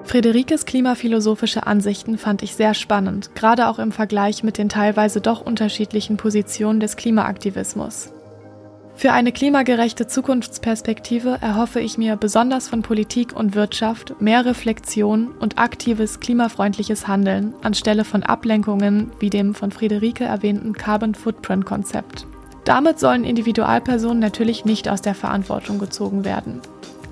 Friederikes 0.03 0.65
klimaphilosophische 0.65 1.67
Ansichten 1.67 2.17
fand 2.17 2.41
ich 2.41 2.55
sehr 2.55 2.73
spannend, 2.73 3.35
gerade 3.35 3.67
auch 3.67 3.77
im 3.77 3.91
Vergleich 3.91 4.41
mit 4.41 4.57
den 4.57 4.69
teilweise 4.69 5.21
doch 5.21 5.41
unterschiedlichen 5.41 6.17
Positionen 6.17 6.79
des 6.79 6.95
Klimaaktivismus. 6.95 8.13
Für 8.97 9.11
eine 9.11 9.31
klimagerechte 9.31 10.07
Zukunftsperspektive 10.07 11.37
erhoffe 11.39 11.79
ich 11.79 11.99
mir 11.99 12.15
besonders 12.15 12.67
von 12.67 12.81
Politik 12.81 13.31
und 13.35 13.53
Wirtschaft 13.53 14.19
mehr 14.19 14.43
Reflexion 14.43 15.27
und 15.39 15.59
aktives 15.59 16.19
klimafreundliches 16.19 17.07
Handeln 17.07 17.53
anstelle 17.61 18.05
von 18.05 18.23
Ablenkungen 18.23 19.11
wie 19.19 19.29
dem 19.29 19.53
von 19.53 19.71
Friederike 19.71 20.23
erwähnten 20.23 20.73
Carbon 20.73 21.13
Footprint 21.13 21.63
Konzept. 21.63 22.25
Damit 22.65 22.99
sollen 22.99 23.23
Individualpersonen 23.23 24.17
natürlich 24.17 24.65
nicht 24.65 24.89
aus 24.89 25.03
der 25.03 25.13
Verantwortung 25.13 25.77
gezogen 25.77 26.25
werden. 26.25 26.59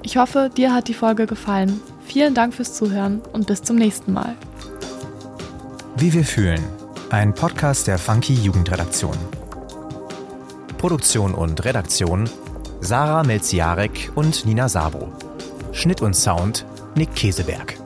Ich 0.01 0.17
hoffe, 0.17 0.49
dir 0.57 0.73
hat 0.73 0.87
die 0.87 0.95
Folge 0.95 1.27
gefallen. 1.27 1.79
Vielen 2.03 2.33
Dank 2.33 2.55
fürs 2.55 2.73
Zuhören 2.73 3.21
und 3.31 3.45
bis 3.45 3.61
zum 3.61 3.75
nächsten 3.75 4.11
Mal. 4.11 4.35
Wie 5.97 6.11
wir 6.11 6.25
fühlen. 6.25 6.63
Ein 7.11 7.35
Podcast 7.35 7.85
der 7.85 7.99
Funky 7.99 8.33
Jugendredaktion. 8.33 9.44
Produktion 10.77 11.33
und 11.33 11.63
Redaktion 11.65 12.29
Sarah 12.81 13.23
Melziarek 13.23 14.11
und 14.15 14.45
Nina 14.45 14.69
Sabo. 14.69 15.09
Schnitt 15.71 16.01
und 16.01 16.15
Sound 16.15 16.65
Nick 16.95 17.15
Keseberg. 17.15 17.84